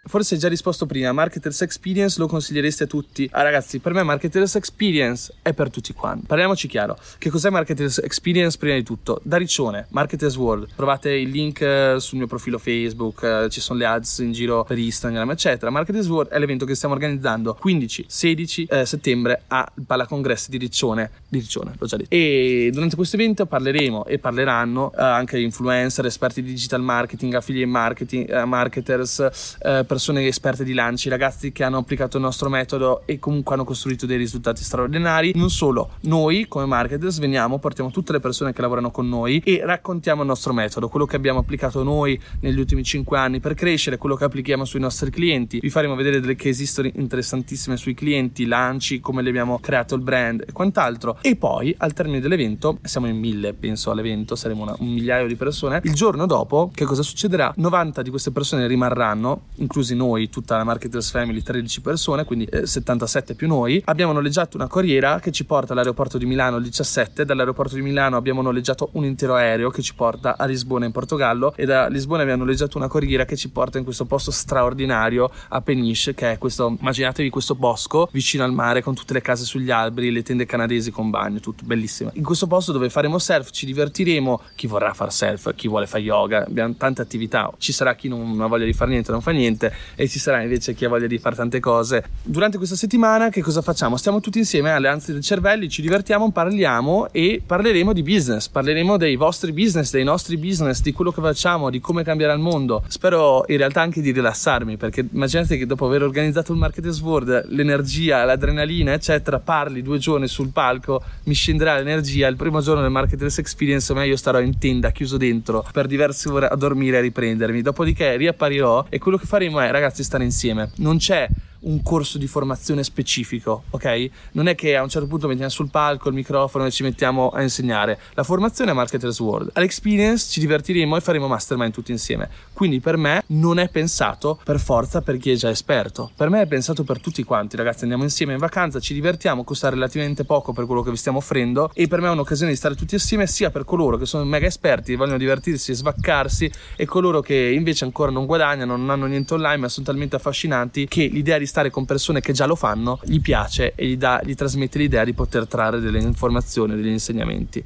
[0.09, 3.29] Forse hai già risposto prima, Marketers Experience lo consigliereste a tutti?
[3.33, 6.27] Ah ragazzi, per me Marketers Experience è per tutti quanti.
[6.27, 9.21] Parliamoci chiaro, che cos'è Marketers Experience prima di tutto?
[9.25, 13.81] Da Riccione, Marketers World, trovate il link eh, sul mio profilo Facebook, eh, ci sono
[13.81, 15.73] le ads in giro per Instagram, eccetera.
[15.73, 21.11] Marketers World è l'evento che stiamo organizzando 15-16 eh, settembre al Pala Congress di Riccione,
[21.29, 22.15] di Riccione, l'ho già detto.
[22.15, 27.67] E durante questo evento parleremo e parleranno eh, anche influencer, esperti di digital marketing, affiliate
[27.67, 33.07] marketing, eh, marketers, eh, persone esperte di lanci, ragazzi che hanno applicato il nostro metodo
[33.07, 35.33] e comunque hanno costruito dei risultati straordinari.
[35.35, 39.63] Non solo, noi come marketers veniamo, portiamo tutte le persone che lavorano con noi e
[39.65, 43.97] raccontiamo il nostro metodo, quello che abbiamo applicato noi negli ultimi 5 anni per crescere,
[43.97, 45.61] quello che applichiamo sui nostri clienti.
[45.61, 50.03] Vi faremo vedere delle case history interessantissime sui clienti, lanci, come le abbiamo creato il
[50.03, 51.17] brand e quant'altro.
[51.23, 55.37] E poi al termine dell'evento, siamo in mille penso all'evento, saremo una, un migliaio di
[55.37, 55.81] persone.
[55.85, 57.51] Il giorno dopo, che cosa succederà?
[57.57, 62.45] 90 di queste persone rimarranno, inclusi inclusi noi, tutta la Marketers Family, 13 persone, quindi
[62.47, 66.65] eh, 77 più noi, abbiamo noleggiato una corriera che ci porta all'aeroporto di Milano il
[66.65, 70.93] 17, dall'aeroporto di Milano abbiamo noleggiato un intero aereo che ci porta a Lisbona in
[70.93, 75.31] Portogallo e da Lisbona abbiamo noleggiato una corriera che ci porta in questo posto straordinario
[75.49, 79.45] a Peniche, che è questo, immaginatevi questo bosco vicino al mare con tutte le case
[79.45, 82.11] sugli alberi, le tende canadesi con bagno, tutto bellissimo.
[82.15, 86.03] In questo posto dove faremo surf, ci divertiremo, chi vorrà fare surf, chi vuole fare
[86.03, 89.31] yoga, abbiamo tante attività, ci sarà chi non ha voglia di fare niente, non fa
[89.31, 92.05] niente, e ci sarà invece chi ha voglia di fare tante cose.
[92.23, 93.97] Durante questa settimana che cosa facciamo?
[93.97, 98.97] Stiamo tutti insieme alle anzi dei cervelli, ci divertiamo, parliamo e parleremo di business, parleremo
[98.97, 102.83] dei vostri business, dei nostri business, di quello che facciamo, di come cambierà il mondo.
[102.89, 107.47] Spero in realtà anche di rilassarmi perché immaginate che dopo aver organizzato il Marketers World,
[107.49, 112.27] l'energia, l'adrenalina, eccetera, parli due giorni sul palco, mi scenderà l'energia.
[112.29, 116.29] Il primo giorno del Marketers Experience, ma io starò in tenda, chiuso dentro per diverse
[116.29, 117.63] ore a dormire e riprendermi.
[117.63, 120.71] Dopodiché riapparirò e quello che faremo è, ragazzi, stare insieme.
[120.77, 121.29] Non c'è
[121.67, 124.11] un corso di formazione specifico, ok?
[124.33, 127.31] Non è che a un certo punto mettiamo sul palco il microfono e ci mettiamo
[127.31, 127.99] a insegnare.
[128.15, 129.51] La formazione è Marketers World.
[129.55, 132.29] All'experience ci divertiremo e faremo mastermind tutti insieme.
[132.53, 136.11] Quindi per me non è pensato per forza per chi è già esperto.
[136.17, 137.83] Per me è pensato per tutti quanti, ragazzi.
[137.83, 141.71] Andiamo insieme in vacanza, ci divertiamo, costa relativamente poco per quello che vi stiamo offrendo
[141.75, 144.47] e per me è un'occasione di stare tutti insieme sia per coloro che sono mega
[144.47, 149.35] esperti, vogliono divertirsi e svaccarsi e coloro che invece ancora non guadagnano, non hanno niente
[149.35, 153.01] online ma sono talmente affascinanti che l'idea di stare con persone che già lo fanno
[153.05, 157.65] gli piace e gli, dà, gli trasmette l'idea di poter trarre delle informazioni, degli insegnamenti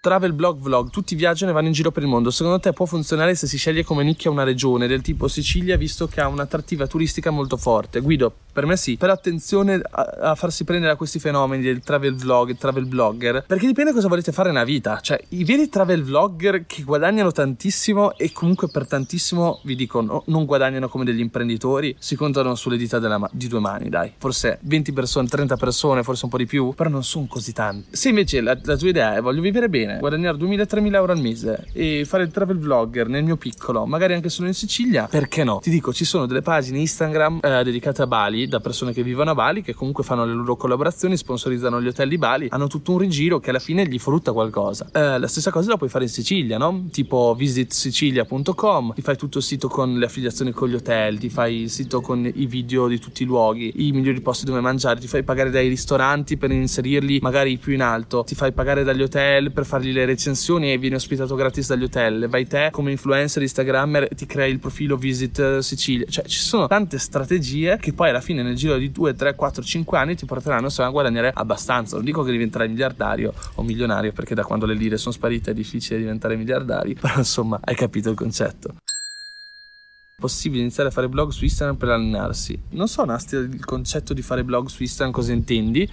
[0.00, 2.30] travel blog vlog, tutti viaggiano e vanno in giro per il mondo.
[2.30, 6.06] Secondo te può funzionare se si sceglie come nicchia una regione del tipo Sicilia, visto
[6.06, 8.00] che ha un'attrattiva turistica molto forte?
[8.00, 8.96] Guido, per me sì.
[8.96, 13.44] Però attenzione a, a farsi prendere a questi fenomeni del travel vlog, il travel blogger,
[13.46, 14.98] perché dipende cosa volete fare nella vita.
[14.98, 20.24] Cioè, i veri travel vlogger che guadagnano tantissimo e comunque per tantissimo, vi dico, no,
[20.26, 24.12] non guadagnano come degli imprenditori, si contano sulle dita ma- di due mani, dai.
[24.18, 27.86] Forse 20 persone, 30 persone, forse un po' di più, però non sono così tanti.
[27.96, 31.66] Se invece la, la tua idea è voglio vivere bene, guadagnare 2000-3000 euro al mese
[31.72, 35.60] e fare il travel vlogger nel mio piccolo, magari anche solo in Sicilia, perché no?
[35.60, 39.30] Ti dico, ci sono delle pagine Instagram eh, dedicate a Bali, da persone che vivono
[39.30, 42.92] a Bali, che comunque fanno le loro collaborazioni, sponsorizzano gli hotel di Bali, hanno tutto
[42.92, 44.88] un rigiro che alla fine gli frutta qualcosa.
[44.92, 46.86] Eh, la stessa cosa la puoi fare in Sicilia, no?
[46.90, 51.62] Tipo visitsicilia.com, ti fai tutto il sito con le affiliazioni con gli hotel, ti fai
[51.62, 55.08] il sito con i video di tutti i luoghi, i migliori posti dove mangiare, ti
[55.08, 59.52] fai pagare dai ristoranti per inserirli magari più in alto, ti fai pagare dagli hotel
[59.52, 64.08] per fargli le recensioni e vieni ospitato gratis dagli hotel, vai te come influencer instagrammer
[64.14, 68.37] ti crei il profilo Visit Sicilia, cioè ci sono tante strategie che poi alla fine
[68.42, 72.22] nel giro di 2, 3, 4, 5 anni ti porteranno a guadagnare abbastanza, non dico
[72.22, 76.36] che diventerai miliardario o milionario perché da quando le lire sono sparite è difficile diventare
[76.36, 78.74] miliardari, però insomma hai capito il concetto
[80.20, 82.60] possibile iniziare a fare blog su Instagram per allenarsi.
[82.70, 85.88] Non so Nasti il concetto di fare blog su Instagram cosa intendi,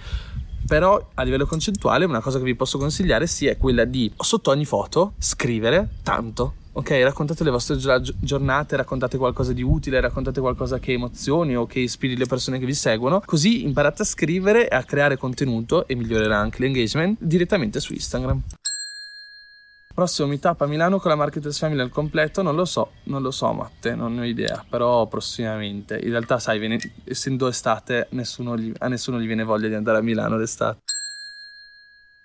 [0.66, 4.64] però a livello concettuale una cosa che vi posso consigliare sì, quella di sotto ogni
[4.64, 6.54] foto scrivere tanto.
[6.76, 11.80] Ok, raccontate le vostre giornate, raccontate qualcosa di utile, raccontate qualcosa che emozioni o che
[11.80, 15.94] ispiri le persone che vi seguono, così imparate a scrivere e a creare contenuto e
[15.94, 18.42] migliorerà anche l'engagement direttamente su Instagram.
[19.94, 23.30] Prossimo meetup a Milano con la Marketers Family al completo, non lo so, non lo
[23.30, 25.98] so Matte, non ho idea, però prossimamente.
[25.98, 29.96] In realtà sai, viene, essendo estate, nessuno gli, a nessuno gli viene voglia di andare
[29.96, 30.80] a Milano d'estate.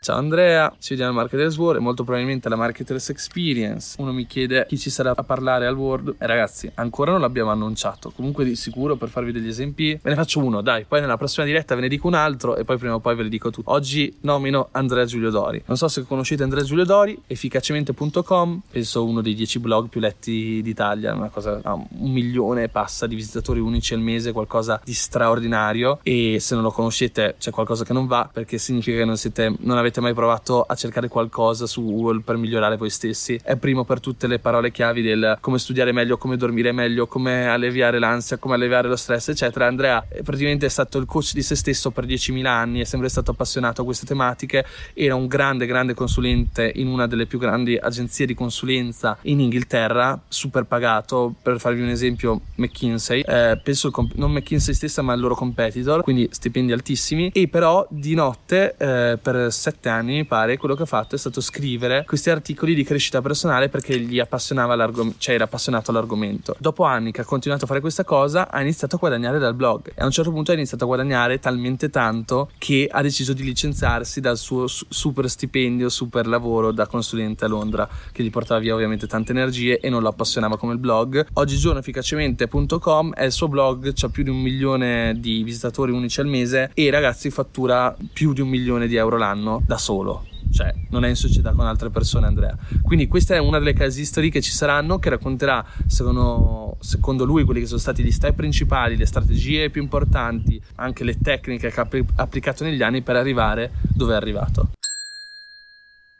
[0.03, 4.01] Ciao Andrea, ci vediamo al Marketers World e molto probabilmente alla Marketers Experience.
[4.01, 6.15] Uno mi chiede chi ci sarà a parlare al World.
[6.17, 8.09] E ragazzi, ancora non l'abbiamo annunciato.
[8.09, 10.85] Comunque di sicuro per farvi degli esempi ve ne faccio uno, dai.
[10.85, 13.21] Poi nella prossima diretta ve ne dico un altro e poi prima o poi ve
[13.21, 13.69] le dico tutti.
[13.69, 15.61] Oggi nomino Andrea Giulio Dori.
[15.67, 20.63] Non so se conoscete Andrea Giulio Dori, efficacemente.com, penso uno dei dieci blog più letti
[20.63, 24.95] d'Italia, una cosa a un milione e passa di visitatori unici al mese, qualcosa di
[24.95, 29.15] straordinario e se non lo conoscete c'è qualcosa che non va perché significa che non
[29.15, 33.39] siete non avete avete mai provato a cercare qualcosa su Google per migliorare voi stessi,
[33.43, 37.47] è primo per tutte le parole chiavi del come studiare meglio, come dormire meglio, come
[37.47, 39.67] alleviare l'ansia, come alleviare lo stress, eccetera.
[39.67, 43.09] Andrea è praticamente è stato il coach di se stesso per 10.000 anni, è sempre
[43.09, 47.77] stato appassionato a queste tematiche, era un grande, grande consulente in una delle più grandi
[47.77, 54.15] agenzie di consulenza in Inghilterra, super pagato, per farvi un esempio McKinsey, eh, penso comp-
[54.15, 59.17] non McKinsey stessa ma il loro competitor, quindi stipendi altissimi, e però di notte eh,
[59.21, 62.75] per 7 sette anni, mi pare, quello che ha fatto è stato scrivere questi articoli
[62.75, 66.55] di crescita personale perché gli appassionava l'argomento, cioè era appassionato all'argomento.
[66.59, 69.91] Dopo anni che ha continuato a fare questa cosa, ha iniziato a guadagnare dal blog
[69.95, 73.43] e a un certo punto ha iniziato a guadagnare talmente tanto che ha deciso di
[73.43, 78.75] licenziarsi dal suo super stipendio, super lavoro da consulente a Londra, che gli portava via
[78.75, 81.25] ovviamente tante energie e non lo appassionava come il blog.
[81.33, 86.27] Oggigiorno efficacemente.com è il suo blog, ha più di un milione di visitatori unici al
[86.27, 91.05] mese e ragazzi fattura più di un milione di euro l'anno da solo cioè non
[91.05, 92.57] è in società con altre persone Andrea.
[92.81, 97.45] Quindi questa è una delle case history che ci saranno che racconterà secondo, secondo lui
[97.45, 101.79] quelli che sono stati gli step principali le strategie più importanti anche le tecniche che
[101.79, 104.71] ha applicato negli anni per arrivare dove è arrivato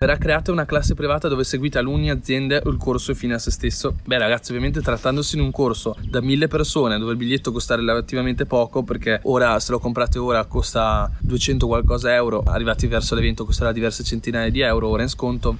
[0.01, 3.37] Verrà creata una classe privata dove seguite alunni, aziende o il corso è fine a
[3.37, 3.97] se stesso.
[4.03, 8.47] Beh ragazzi, ovviamente trattandosi di un corso da mille persone dove il biglietto costa relativamente
[8.47, 13.71] poco perché ora se lo comprate ora costa 200 qualcosa euro, arrivati verso l'evento costerà
[13.71, 15.55] diverse centinaia di euro ora in sconto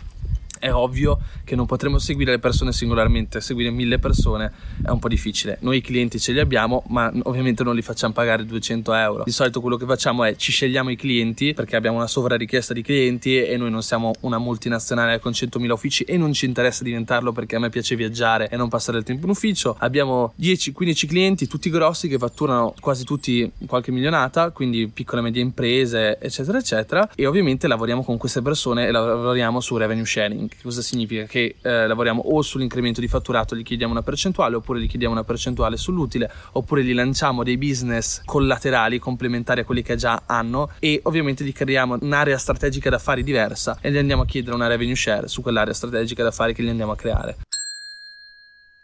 [0.62, 4.52] è ovvio che non potremo seguire le persone singolarmente, seguire mille persone
[4.86, 5.58] è un po' difficile.
[5.62, 9.24] Noi i clienti ce li abbiamo, ma ovviamente non li facciamo pagare 200 euro.
[9.26, 12.84] Di solito quello che facciamo è ci scegliamo i clienti perché abbiamo una sovrarichiesta di
[12.84, 17.32] clienti e noi non siamo una multinazionale con 100.000 uffici e non ci interessa diventarlo
[17.32, 19.76] perché a me piace viaggiare e non passare il tempo in ufficio.
[19.80, 25.42] Abbiamo 10-15 clienti, tutti grossi che fatturano quasi tutti qualche milionata, quindi piccole e medie
[25.42, 27.10] imprese, eccetera, eccetera.
[27.16, 31.24] E ovviamente lavoriamo con queste persone e lavoriamo su revenue sharing che cosa significa?
[31.24, 35.24] Che eh, lavoriamo o sull'incremento di fatturato, gli chiediamo una percentuale, oppure gli chiediamo una
[35.24, 41.00] percentuale sull'utile, oppure gli lanciamo dei business collaterali complementari a quelli che già hanno e
[41.04, 45.28] ovviamente gli creiamo un'area strategica d'affari diversa e gli andiamo a chiedere una revenue share
[45.30, 47.38] su quell'area strategica d'affari che gli andiamo a creare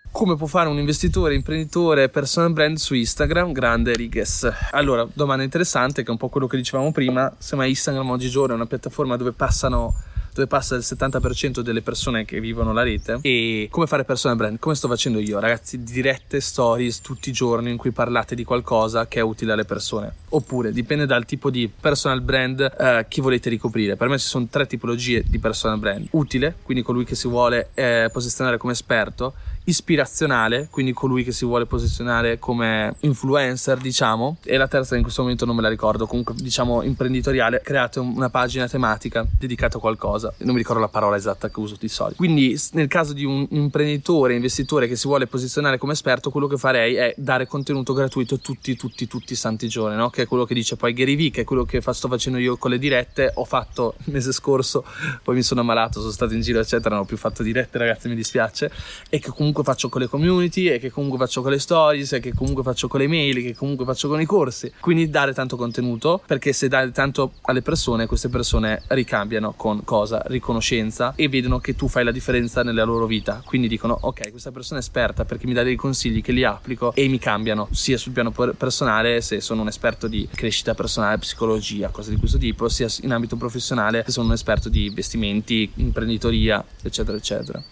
[0.09, 4.51] come può fare un investitore, imprenditore, personal brand su Instagram, grande Riges.
[4.71, 8.53] Allora, domanda interessante che è un po' quello che dicevamo prima, se mai Instagram oggigiorno
[8.53, 9.93] è una piattaforma dove passano
[10.37, 13.17] dove passa il 70% delle persone che vivono la rete.
[13.21, 14.59] E come fare personal brand?
[14.59, 15.83] Come sto facendo io, ragazzi?
[15.83, 20.13] Dirette stories tutti i giorni in cui parlate di qualcosa che è utile alle persone.
[20.29, 23.95] Oppure dipende dal tipo di personal brand eh, che volete ricoprire.
[23.95, 27.69] Per me ci sono tre tipologie di personal brand: utile, quindi colui che si vuole
[27.73, 29.33] eh, posizionare come esperto
[29.67, 35.21] ispirazionale, quindi colui che si vuole posizionare come influencer, diciamo, e la terza in questo
[35.21, 40.33] momento non me la ricordo, comunque diciamo imprenditoriale, create una pagina tematica dedicata a qualcosa,
[40.39, 42.15] non mi ricordo la parola esatta che uso di solito.
[42.15, 46.57] Quindi nel caso di un imprenditore, investitore che si vuole posizionare come esperto, quello che
[46.57, 50.09] farei è dare contenuto gratuito tutti, tutti, tutti i santi giorni, no?
[50.09, 52.55] Che è quello che dice poi Gary Vee, che è quello che sto facendo io
[52.55, 54.85] con le dirette, ho fatto il mese scorso,
[55.23, 58.07] poi mi sono ammalato, sono stato in giro eccetera, non ho più fatto dirette ragazzi,
[58.07, 58.71] mi dispiace,
[59.09, 62.19] e che comunque faccio con le community, e che comunque faccio con le stories, e
[62.19, 64.71] che comunque faccio con le mail, che comunque faccio con i corsi.
[64.79, 70.21] Quindi dare tanto contenuto, perché se dai tanto alle persone, queste persone ricambiano con cosa?
[70.25, 73.41] Riconoscenza e vedono che tu fai la differenza nella loro vita.
[73.45, 76.93] Quindi dicono, ok, questa persona è esperta perché mi dà dei consigli che li applico
[76.93, 81.89] e mi cambiano, sia sul piano personale, se sono un esperto di crescita personale, psicologia,
[81.89, 86.63] cose di questo tipo, sia in ambito professionale, se sono un esperto di investimenti, imprenditoria,
[86.81, 87.63] eccetera, eccetera.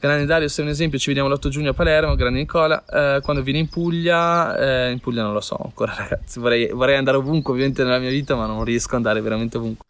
[0.00, 3.42] Grande Dario, sei un esempio, ci vediamo l'8 giugno a Palermo, grande Nicola, eh, quando
[3.42, 7.52] vieni in Puglia, eh, in Puglia non lo so ancora ragazzi, vorrei, vorrei andare ovunque
[7.52, 9.84] ovviamente nella mia vita ma non riesco ad andare veramente ovunque.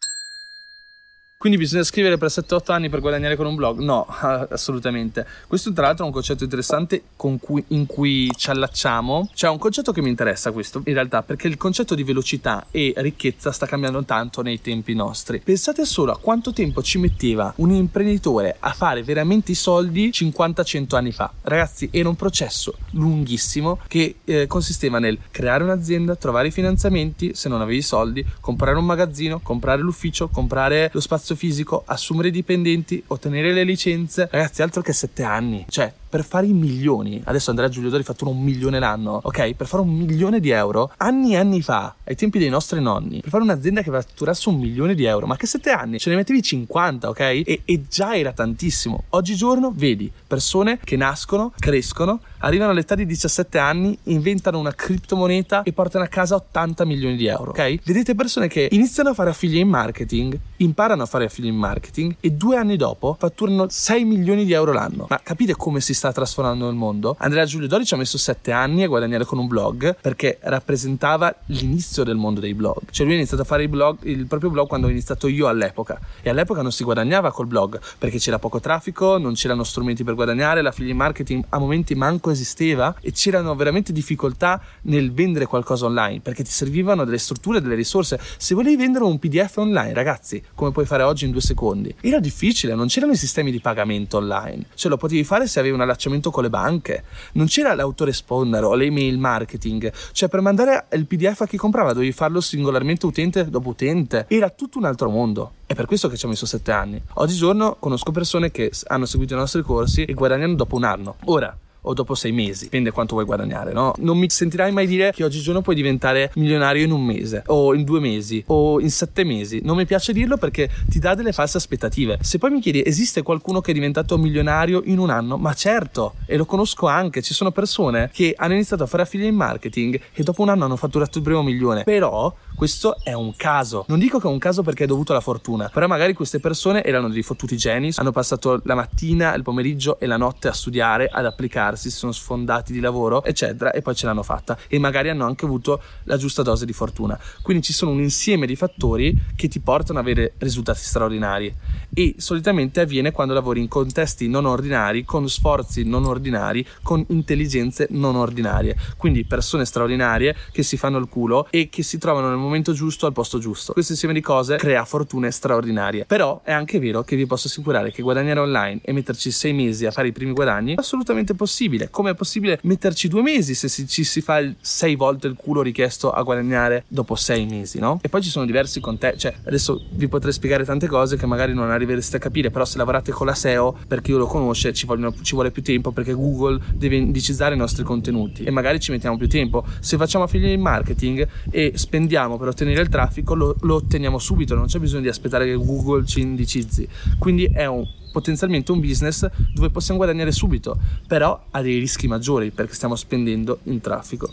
[1.41, 3.79] Quindi bisogna scrivere per 7-8 anni per guadagnare con un blog?
[3.79, 4.05] No,
[4.51, 5.25] assolutamente.
[5.47, 9.27] Questo tra l'altro è un concetto interessante cui, in cui ci allacciamo.
[9.33, 12.93] C'è un concetto che mi interessa questo, in realtà, perché il concetto di velocità e
[12.97, 15.39] ricchezza sta cambiando tanto nei tempi nostri.
[15.39, 20.95] Pensate solo a quanto tempo ci metteva un imprenditore a fare veramente i soldi 50-100
[20.95, 21.33] anni fa.
[21.41, 27.49] Ragazzi, era un processo lunghissimo che eh, consisteva nel creare un'azienda, trovare i finanziamenti, se
[27.49, 33.53] non avevi soldi, comprare un magazzino, comprare l'ufficio, comprare lo spazio fisico, assumere dipendenti, ottenere
[33.53, 34.27] le licenze.
[34.31, 35.65] Ragazzi, altro che sette anni.
[35.69, 39.53] Cioè, per fare i milioni, adesso Andrea Giulio Dori fattura un milione l'anno, ok?
[39.53, 43.21] Per fare un milione di euro, anni e anni fa, ai tempi dei nostri nonni,
[43.21, 45.99] per fare un'azienda che fatturasse un milione di euro, ma che sette anni?
[45.99, 47.19] Ce ne mettevi 50, ok?
[47.19, 49.05] E, e già era tantissimo.
[49.11, 55.71] Oggigiorno vedi persone che nascono, crescono, arrivano all'età di 17 anni, inventano una criptomoneta e
[55.71, 57.79] portano a casa 80 milioni di euro, ok?
[57.85, 62.55] Vedete persone che iniziano a fare affiliate marketing, imparano a fare affiliate marketing e due
[62.55, 65.07] anni dopo fatturano 6 milioni di euro l'anno.
[65.09, 67.15] Ma capite come si sta trasformando il mondo.
[67.19, 71.33] Andrea Giulio Dori ci ha messo sette anni a guadagnare con un blog perché rappresentava
[71.47, 72.79] l'inizio del mondo dei blog.
[72.89, 75.99] Cioè lui ha iniziato a fare blog, il proprio blog quando ho iniziato io all'epoca
[76.21, 80.15] e all'epoca non si guadagnava col blog perché c'era poco traffico, non c'erano strumenti per
[80.15, 85.85] guadagnare, la figlia marketing a momenti manco esisteva e c'erano veramente difficoltà nel vendere qualcosa
[85.85, 88.19] online perché ti servivano delle strutture, delle risorse.
[88.37, 92.19] Se volevi vendere un PDF online, ragazzi, come puoi fare oggi in due secondi, era
[92.19, 94.65] difficile, non c'erano i sistemi di pagamento online.
[94.73, 97.03] Cioè lo potevi fare se avevi una allacciamento con le banche,
[97.33, 102.11] non c'era l'autoresponder o l'email marketing, cioè per mandare il PDF a chi comprava dovevi
[102.11, 105.53] farlo singolarmente utente dopo utente, era tutto un altro mondo.
[105.65, 107.01] È per questo che ci ho messo sette anni.
[107.13, 111.15] Oggigiorno conosco persone che hanno seguito i nostri corsi e guadagnano dopo un anno.
[111.25, 113.93] Ora, o dopo sei mesi, dipende quanto vuoi guadagnare, no?
[113.97, 117.83] Non mi sentirai mai dire che oggigiorno puoi diventare milionario in un mese, o in
[117.83, 119.61] due mesi, o in sette mesi.
[119.63, 122.19] Non mi piace dirlo perché ti dà delle false aspettative.
[122.21, 125.37] Se poi mi chiedi, esiste qualcuno che è diventato milionario in un anno?
[125.37, 127.21] Ma certo, e lo conosco anche.
[127.21, 130.75] Ci sono persone che hanno iniziato a fare affiliate marketing e dopo un anno hanno
[130.75, 131.83] fatturato il primo milione.
[131.83, 133.85] Però questo è un caso.
[133.87, 136.83] Non dico che è un caso perché è dovuto alla fortuna, però magari queste persone
[136.83, 141.09] erano dei fottuti geni, hanno passato la mattina, il pomeriggio e la notte a studiare,
[141.11, 144.55] ad applicarsi, si sono sfondati di lavoro, eccetera, e poi ce l'hanno fatta.
[144.67, 147.19] E magari hanno anche avuto la giusta dose di fortuna.
[147.41, 151.51] Quindi ci sono un insieme di fattori che ti portano ad avere risultati straordinari.
[151.91, 157.87] E solitamente avviene quando lavori in contesti non ordinari, con sforzi non ordinari, con intelligenze
[157.89, 158.77] non ordinarie.
[158.97, 163.05] Quindi persone straordinarie che si fanno il culo e che si trovano nel momento giusto
[163.05, 163.73] al posto giusto.
[163.73, 166.05] Questo insieme di cose crea fortune straordinarie.
[166.05, 169.85] Però è anche vero che vi posso assicurare che guadagnare online e metterci sei mesi
[169.85, 171.89] a fare i primi guadagni è assolutamente possibile.
[171.89, 176.11] Come è possibile metterci due mesi se ci si fa sei volte il culo richiesto
[176.11, 177.99] a guadagnare dopo sei mesi, no?
[178.01, 179.19] E poi ci sono diversi contesti.
[179.19, 182.77] Cioè, adesso vi potrei spiegare tante cose che magari non arrivereste a capire, però se
[182.77, 186.13] lavorate con la SEO, per chi lo conosce, ci, vogliono, ci vuole più tempo perché
[186.13, 189.63] Google deve indicizzare i nostri contenuti e magari ci mettiamo più tempo.
[189.79, 194.65] Se facciamo affiliate marketing e spendiamo per ottenere il traffico lo, lo otteniamo subito, non
[194.65, 196.87] c'è bisogno di aspettare che Google ci indicizzi.
[197.19, 200.75] Quindi è un, potenzialmente un business dove possiamo guadagnare subito,
[201.07, 204.27] però ha dei rischi maggiori perché stiamo spendendo in traffico.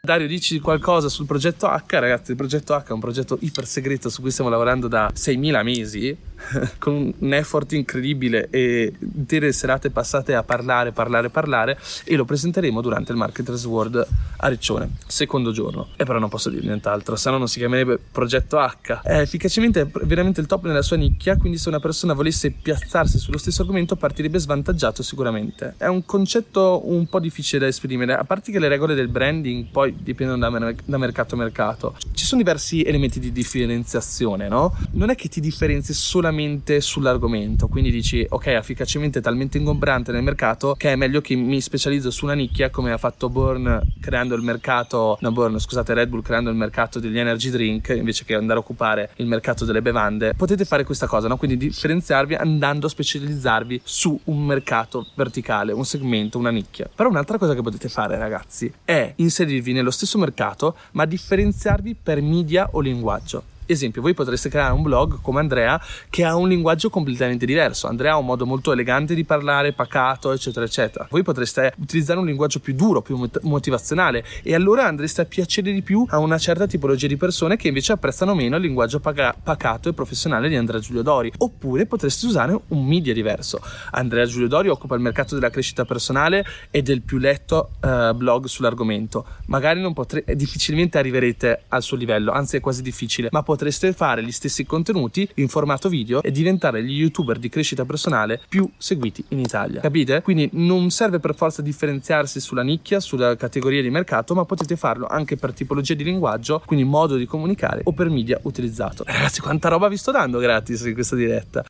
[0.00, 1.82] Dario, dici qualcosa sul progetto H?
[1.90, 5.62] Ragazzi, il progetto H è un progetto iper segreto su cui stiamo lavorando da 6.000
[5.62, 6.16] mesi
[6.78, 12.80] con un effort incredibile e intere serate passate a parlare, parlare, parlare e lo presenteremo
[12.80, 15.88] durante il Marketers World a Riccione, secondo giorno.
[15.96, 19.00] E però non posso dire nient'altro, se no non si chiamerebbe Progetto H.
[19.02, 23.38] È efficacemente veramente il top nella sua nicchia, quindi se una persona volesse piazzarsi sullo
[23.38, 25.74] stesso argomento partirebbe svantaggiato sicuramente.
[25.76, 29.66] È un concetto un po' difficile da esprimere, a parte che le regole del branding
[29.70, 31.96] poi dipendono da, mer- da mercato a mercato.
[32.12, 34.76] Ci sono diversi elementi di differenziazione, no?
[34.92, 36.37] Non è che ti differenzi solamente
[36.80, 41.60] sull'argomento, quindi dici ok, efficacemente è talmente ingombrante nel mercato che è meglio che mi
[41.60, 46.08] specializzo su una nicchia come ha fatto Born creando il mercato, no Born, scusate, Red
[46.08, 49.82] Bull creando il mercato degli energy drink invece che andare a occupare il mercato delle
[49.82, 50.34] bevande.
[50.34, 51.36] Potete fare questa cosa, no?
[51.36, 56.88] Quindi differenziarvi andando a specializzarvi su un mercato verticale, un segmento, una nicchia.
[56.94, 62.20] Però un'altra cosa che potete fare, ragazzi, è inserirvi nello stesso mercato, ma differenziarvi per
[62.22, 63.56] media o linguaggio.
[63.70, 67.86] Esempio, voi potreste creare un blog come Andrea che ha un linguaggio completamente diverso.
[67.86, 71.06] Andrea ha un modo molto elegante di parlare, pacato, eccetera, eccetera.
[71.10, 75.82] Voi potreste utilizzare un linguaggio più duro, più motivazionale e allora andreste a piacere di
[75.82, 79.90] più a una certa tipologia di persone che invece apprezzano meno il linguaggio paca- pacato
[79.90, 81.30] e professionale di Andrea Giulio Dori.
[81.36, 83.60] Oppure potreste usare un media diverso.
[83.90, 88.46] Andrea Giulio Dori occupa il mercato della crescita personale e del più letto uh, blog
[88.46, 89.26] sull'argomento.
[89.48, 93.92] Magari non potrete, difficilmente arriverete al suo livello, anzi è quasi difficile, ma potreste potreste
[93.92, 98.70] fare gli stessi contenuti in formato video e diventare gli youtuber di crescita personale più
[98.76, 99.80] seguiti in Italia.
[99.80, 100.22] Capite?
[100.22, 105.08] Quindi non serve per forza differenziarsi sulla nicchia, sulla categoria di mercato, ma potete farlo
[105.08, 109.02] anche per tipologia di linguaggio, quindi modo di comunicare o per media utilizzato.
[109.04, 111.64] Ragazzi, quanta roba vi sto dando gratis in questa diretta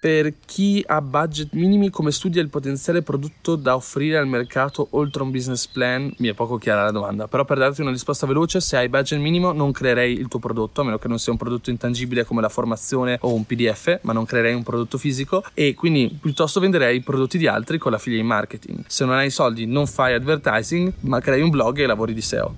[0.00, 5.22] per chi ha budget minimi come studia il potenziale prodotto da offrire al mercato oltre
[5.22, 6.10] un business plan?
[6.16, 9.20] Mi è poco chiara la domanda, però per darti una risposta veloce, se hai budget
[9.20, 12.40] minimo non creerei il tuo prodotto, a meno che non sia un prodotto intangibile come
[12.40, 16.96] la formazione o un PDF, ma non creerei un prodotto fisico e quindi piuttosto venderei
[16.96, 18.84] i prodotti di altri con l'affiliate marketing.
[18.86, 22.56] Se non hai soldi non fai advertising, ma crei un blog e lavori di SEO.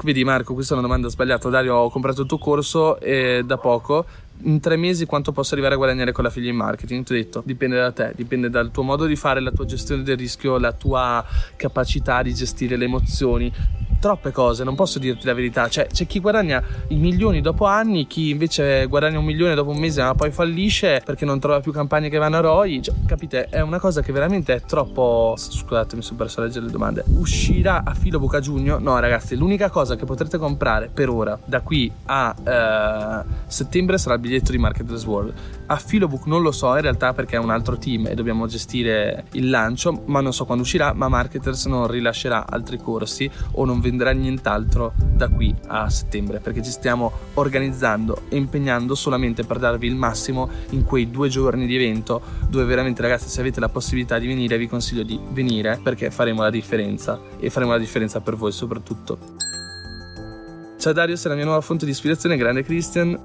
[0.00, 1.48] Vedi Marco, questa è una domanda sbagliata.
[1.48, 4.06] Dario, ho comprato il tuo corso e da poco
[4.42, 7.04] in tre mesi quanto posso arrivare a guadagnare con la figlia in marketing?
[7.04, 10.02] Ti ho detto, dipende da te, dipende dal tuo modo di fare, la tua gestione
[10.02, 11.24] del rischio, la tua
[11.56, 13.52] capacità di gestire le emozioni,
[13.98, 15.68] troppe cose, non posso dirti la verità.
[15.68, 19.78] Cioè, c'è chi guadagna i milioni dopo anni, chi invece guadagna un milione dopo un
[19.78, 22.82] mese ma poi fallisce perché non trova più campagne che vanno a ROI.
[22.82, 23.46] Cioè, capite?
[23.46, 25.34] È una cosa che veramente è troppo.
[25.36, 27.04] Scusate, mi sono perso a leggere le domande.
[27.06, 28.78] Uscirà a filo buca giugno?
[28.78, 34.14] No, ragazzi, l'unica cosa che potrete comprare per ora, da qui a eh, settembre, sarà
[34.14, 35.34] il biglietto di Marketers World.
[35.70, 39.26] A Filobook non lo so in realtà perché è un altro team e dobbiamo gestire
[39.32, 43.78] il lancio, ma non so quando uscirà, ma Marketers non rilascerà altri corsi o non
[43.78, 49.86] venderà nient'altro da qui a settembre perché ci stiamo organizzando e impegnando solamente per darvi
[49.86, 54.18] il massimo in quei due giorni di evento dove veramente ragazzi se avete la possibilità
[54.18, 58.36] di venire vi consiglio di venire perché faremo la differenza e faremo la differenza per
[58.36, 59.18] voi soprattutto.
[60.78, 63.18] Ciao Dario, sei la mia nuova fonte di ispirazione, grande Christian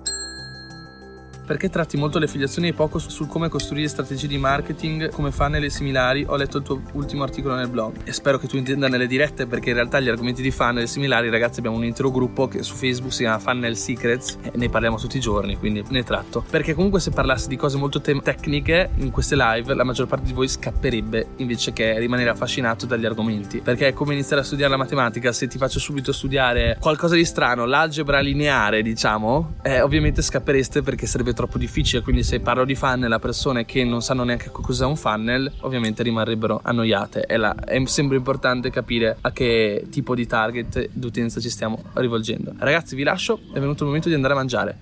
[1.46, 5.64] perché tratti molto le affiliazioni e poco sul come costruire strategie di marketing come funnel
[5.64, 6.26] e similari.
[6.28, 9.46] Ho letto il tuo ultimo articolo nel blog e spero che tu intenda nelle dirette
[9.46, 12.64] perché in realtà gli argomenti di funnel e similari, ragazzi, abbiamo un intero gruppo che
[12.64, 16.44] su Facebook si chiama Funnel Secrets e ne parliamo tutti i giorni, quindi ne tratto.
[16.50, 20.26] Perché comunque se parlassi di cose molto te- tecniche in queste live, la maggior parte
[20.26, 23.60] di voi scapperebbe invece che rimanere affascinato dagli argomenti.
[23.60, 27.26] Perché è come iniziare a studiare la matematica, se ti faccio subito studiare qualcosa di
[27.26, 32.76] strano, l'algebra lineare, diciamo, eh, ovviamente scappereste perché sarebbe troppo difficile, quindi se parlo di
[32.76, 37.22] funnel a persone che non sanno neanche cos'è un funnel, ovviamente rimarrebbero annoiate.
[37.22, 42.54] È, la, è sempre importante capire a che tipo di target d'utenza ci stiamo rivolgendo.
[42.58, 44.78] Ragazzi, vi lascio, è venuto il momento di andare a mangiare.